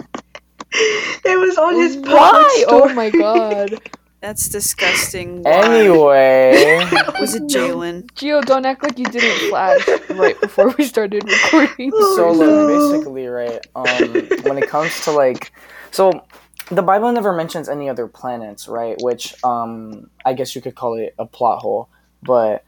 [0.74, 2.64] It was on his public Why?
[2.68, 3.78] Oh my god.
[4.22, 5.42] That's disgusting.
[5.42, 5.50] Why?
[5.50, 6.78] Anyway,
[7.20, 8.14] Was it Jalen?
[8.14, 11.90] Geo, don't act like you didn't flash right before we started recording.
[11.94, 12.92] Oh, so no.
[12.92, 13.58] basically, right?
[13.74, 14.12] Um,
[14.44, 15.52] when it comes to like,
[15.90, 16.24] so
[16.70, 18.96] the Bible never mentions any other planets, right?
[19.02, 21.88] Which, um, I guess you could call it a plot hole,
[22.22, 22.64] but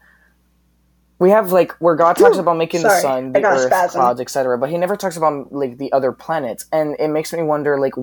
[1.19, 4.01] we have like where God talks about making the sun, the earth, spasm.
[4.01, 4.57] clouds, etc.
[4.57, 7.93] But he never talks about like the other planets, and it makes me wonder, like,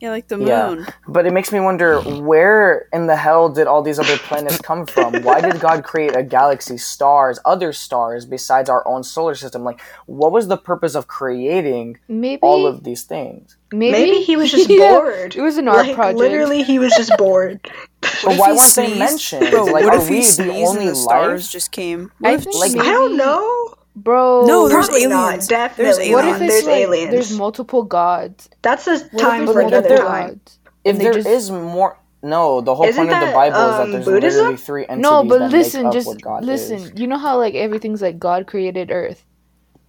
[0.00, 0.46] Yeah, like the moon.
[0.46, 0.68] Yeah.
[0.74, 0.86] moon.
[1.08, 4.86] But it makes me wonder where in the hell did all these other planets come
[4.86, 5.22] from?
[5.22, 9.64] Why did God create a galaxy, stars, other stars besides our own solar system?
[9.64, 13.56] Like, what was the purpose of creating Maybe all of these things?
[13.72, 15.34] maybe, Maybe he was just Yeah, bored.
[15.36, 16.18] It was an art like, project.
[16.18, 17.60] Literally, he was just bored.
[18.24, 19.50] But why weren't they mentioned?
[19.50, 21.50] Bro, like, what are if he we the only and the stars life?
[21.50, 22.12] just came?
[22.22, 23.57] I if think maybe- I don't know.
[24.02, 25.10] Bro, No, there's aliens.
[25.10, 25.48] not.
[25.48, 26.42] Definitely what aliens.
[26.42, 27.10] if There's like aliens.
[27.10, 28.48] there's multiple gods?
[28.62, 30.28] That's a time for there's another time.
[30.28, 30.58] gods?
[30.84, 33.34] If And they there just- is more, no, the whole Isn't point of the that,
[33.34, 34.38] Bible is um, that there's Buddhism?
[34.40, 36.76] literally three entities No, but that listen, make up just what God listen.
[36.78, 36.92] is.
[36.96, 39.24] You know how like everything's like God created Earth.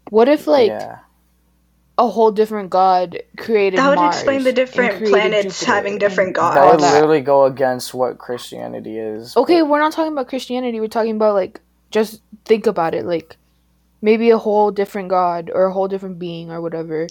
[0.10, 1.00] What if like yeah.
[1.98, 6.34] a whole different God created That would Mars explain the different planets Jupiter having different
[6.36, 6.56] gods.
[6.56, 9.36] That would literally go against what Christianity is.
[9.38, 10.80] Okay, but- we're not talking about Christianity.
[10.80, 13.36] We're talking about like just think about it, like
[14.02, 17.08] maybe a whole different God or a whole different being or whatever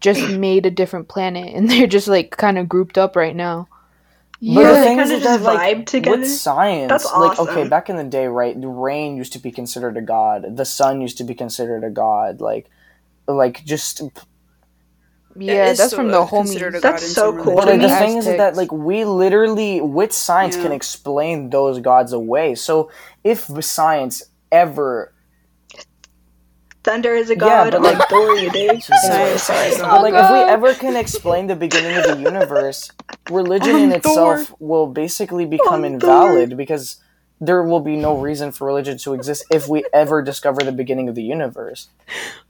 [0.00, 3.68] just made a different planet and they're just like kind of grouped up right now.
[4.46, 6.18] But Yeah, the thing is kinda that, just like, vibe together.
[6.18, 9.50] with science, That's like, okay, back in the day, right, the rain used to be
[9.50, 10.56] considered a god.
[10.56, 12.40] The sun used to be considered a god.
[12.40, 12.68] Like,
[13.26, 14.02] like just.
[15.38, 17.56] Yeah, that's still from the considered a god That's so cool.
[17.56, 17.94] But to like, the me.
[17.98, 22.54] thing is that, like, we literally, with science, can explain those gods away.
[22.54, 22.90] So,
[23.24, 25.12] if science ever
[26.86, 27.46] Thunder is a god.
[27.48, 28.80] Yeah, god, but, like like- Thor, you dig?
[28.80, 29.70] Science Anyway, sorry.
[29.74, 32.92] Oh, But like, if we ever can explain the beginning of the universe,
[33.28, 37.02] religion in On itself will basically become On invalid because
[37.40, 41.08] there will be no reason for religion to exist if we ever discover the beginning
[41.08, 41.88] of the universe.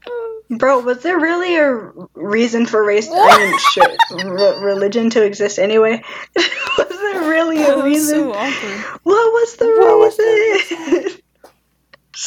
[0.49, 1.73] Bro, was there really a
[2.13, 3.09] reason for race?
[3.11, 6.03] I mean, shit, re- religion to exist anyway?
[6.77, 8.19] was there really a reason?
[8.19, 8.79] so awkward.
[9.01, 11.21] What was the What was the reason?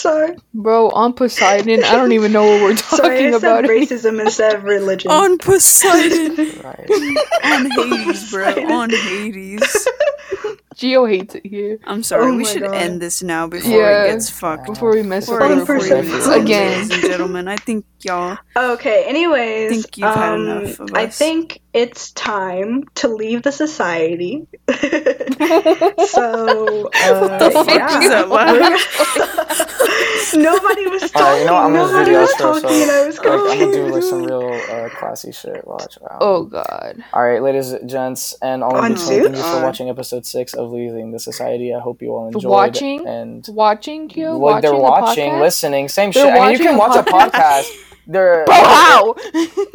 [0.01, 3.67] Sorry, Bro, on Poseidon, I don't even know what we're talking sorry, I about.
[3.67, 5.11] said racism instead of religion.
[5.11, 6.37] On Poseidon.
[6.65, 6.91] Right.
[7.45, 8.73] on Hades, bro.
[8.73, 9.89] On Hades.
[10.77, 11.79] Geo hates it here.
[11.85, 12.31] I'm sorry.
[12.31, 12.75] Oh we should God.
[12.75, 14.05] end this now before Yeah.
[14.05, 14.67] it gets fucked.
[14.67, 16.09] Before we mess Before up it before we percent.
[16.09, 16.73] mess Again, again.
[16.73, 18.39] ladies and gentlemen, I think y'all.
[18.57, 23.53] Okay, anyways, Think you've had um, enough of I think it's time to leave the
[23.53, 24.47] society.
[24.69, 24.77] so,
[26.95, 28.01] uh, the fuck yeah.
[28.01, 29.67] is that laugh?
[30.35, 31.23] Nobody was talking.
[31.23, 31.57] Alright, you know?
[31.57, 33.73] I'm Nobody the was outro, so talking, and I was like, I'm gonna going.
[33.73, 35.67] do like some real uh, classy shit.
[35.67, 35.99] Watch.
[36.01, 36.19] Wow.
[36.21, 37.03] Oh god.
[37.13, 40.27] All right, ladies, and gents, and all of On you, thank you for watching episode
[40.27, 41.75] six of Leaving the Society.
[41.75, 42.45] I hope you all enjoyed.
[42.45, 43.07] Watching?
[43.07, 44.37] and Watching Geo?
[44.37, 46.41] like they're watching watching, the listening, same They're shit.
[46.41, 47.69] I mean, you can a watch a podcast?
[48.11, 48.13] Podcast.
[48.13, 49.15] They're Bro, how?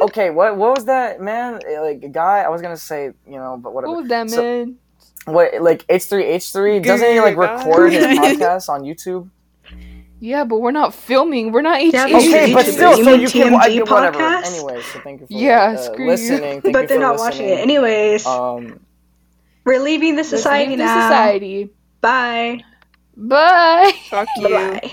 [0.06, 0.30] okay.
[0.30, 1.54] What what was that, man?
[1.80, 3.92] Like a guy, I was gonna say, you know, but whatever.
[3.92, 4.76] what was that, So- man?
[5.26, 6.78] What like H three H three?
[6.78, 9.28] Doesn't he like record his podcast on YouTube?
[10.20, 11.50] yeah, but we're not filming.
[11.50, 11.92] We're not H.
[11.92, 12.12] Yeah, HH.
[12.12, 14.18] but Okay, but YouTube, still, you so mean you can watch TMG whatever.
[14.18, 14.46] podcast?
[14.46, 16.10] Anyway, so thank you for Yeah, uh, screw you.
[16.12, 16.40] listening.
[16.62, 17.58] Thank but you they're for not watching it.
[17.58, 18.78] Anyways, Um,
[19.64, 21.70] we're leaving the Let's society leave the society.
[22.00, 22.62] Bye.
[23.16, 23.92] Bye.
[24.08, 24.48] Fuck you.
[24.48, 24.80] Bye.
[24.80, 24.92] Bye.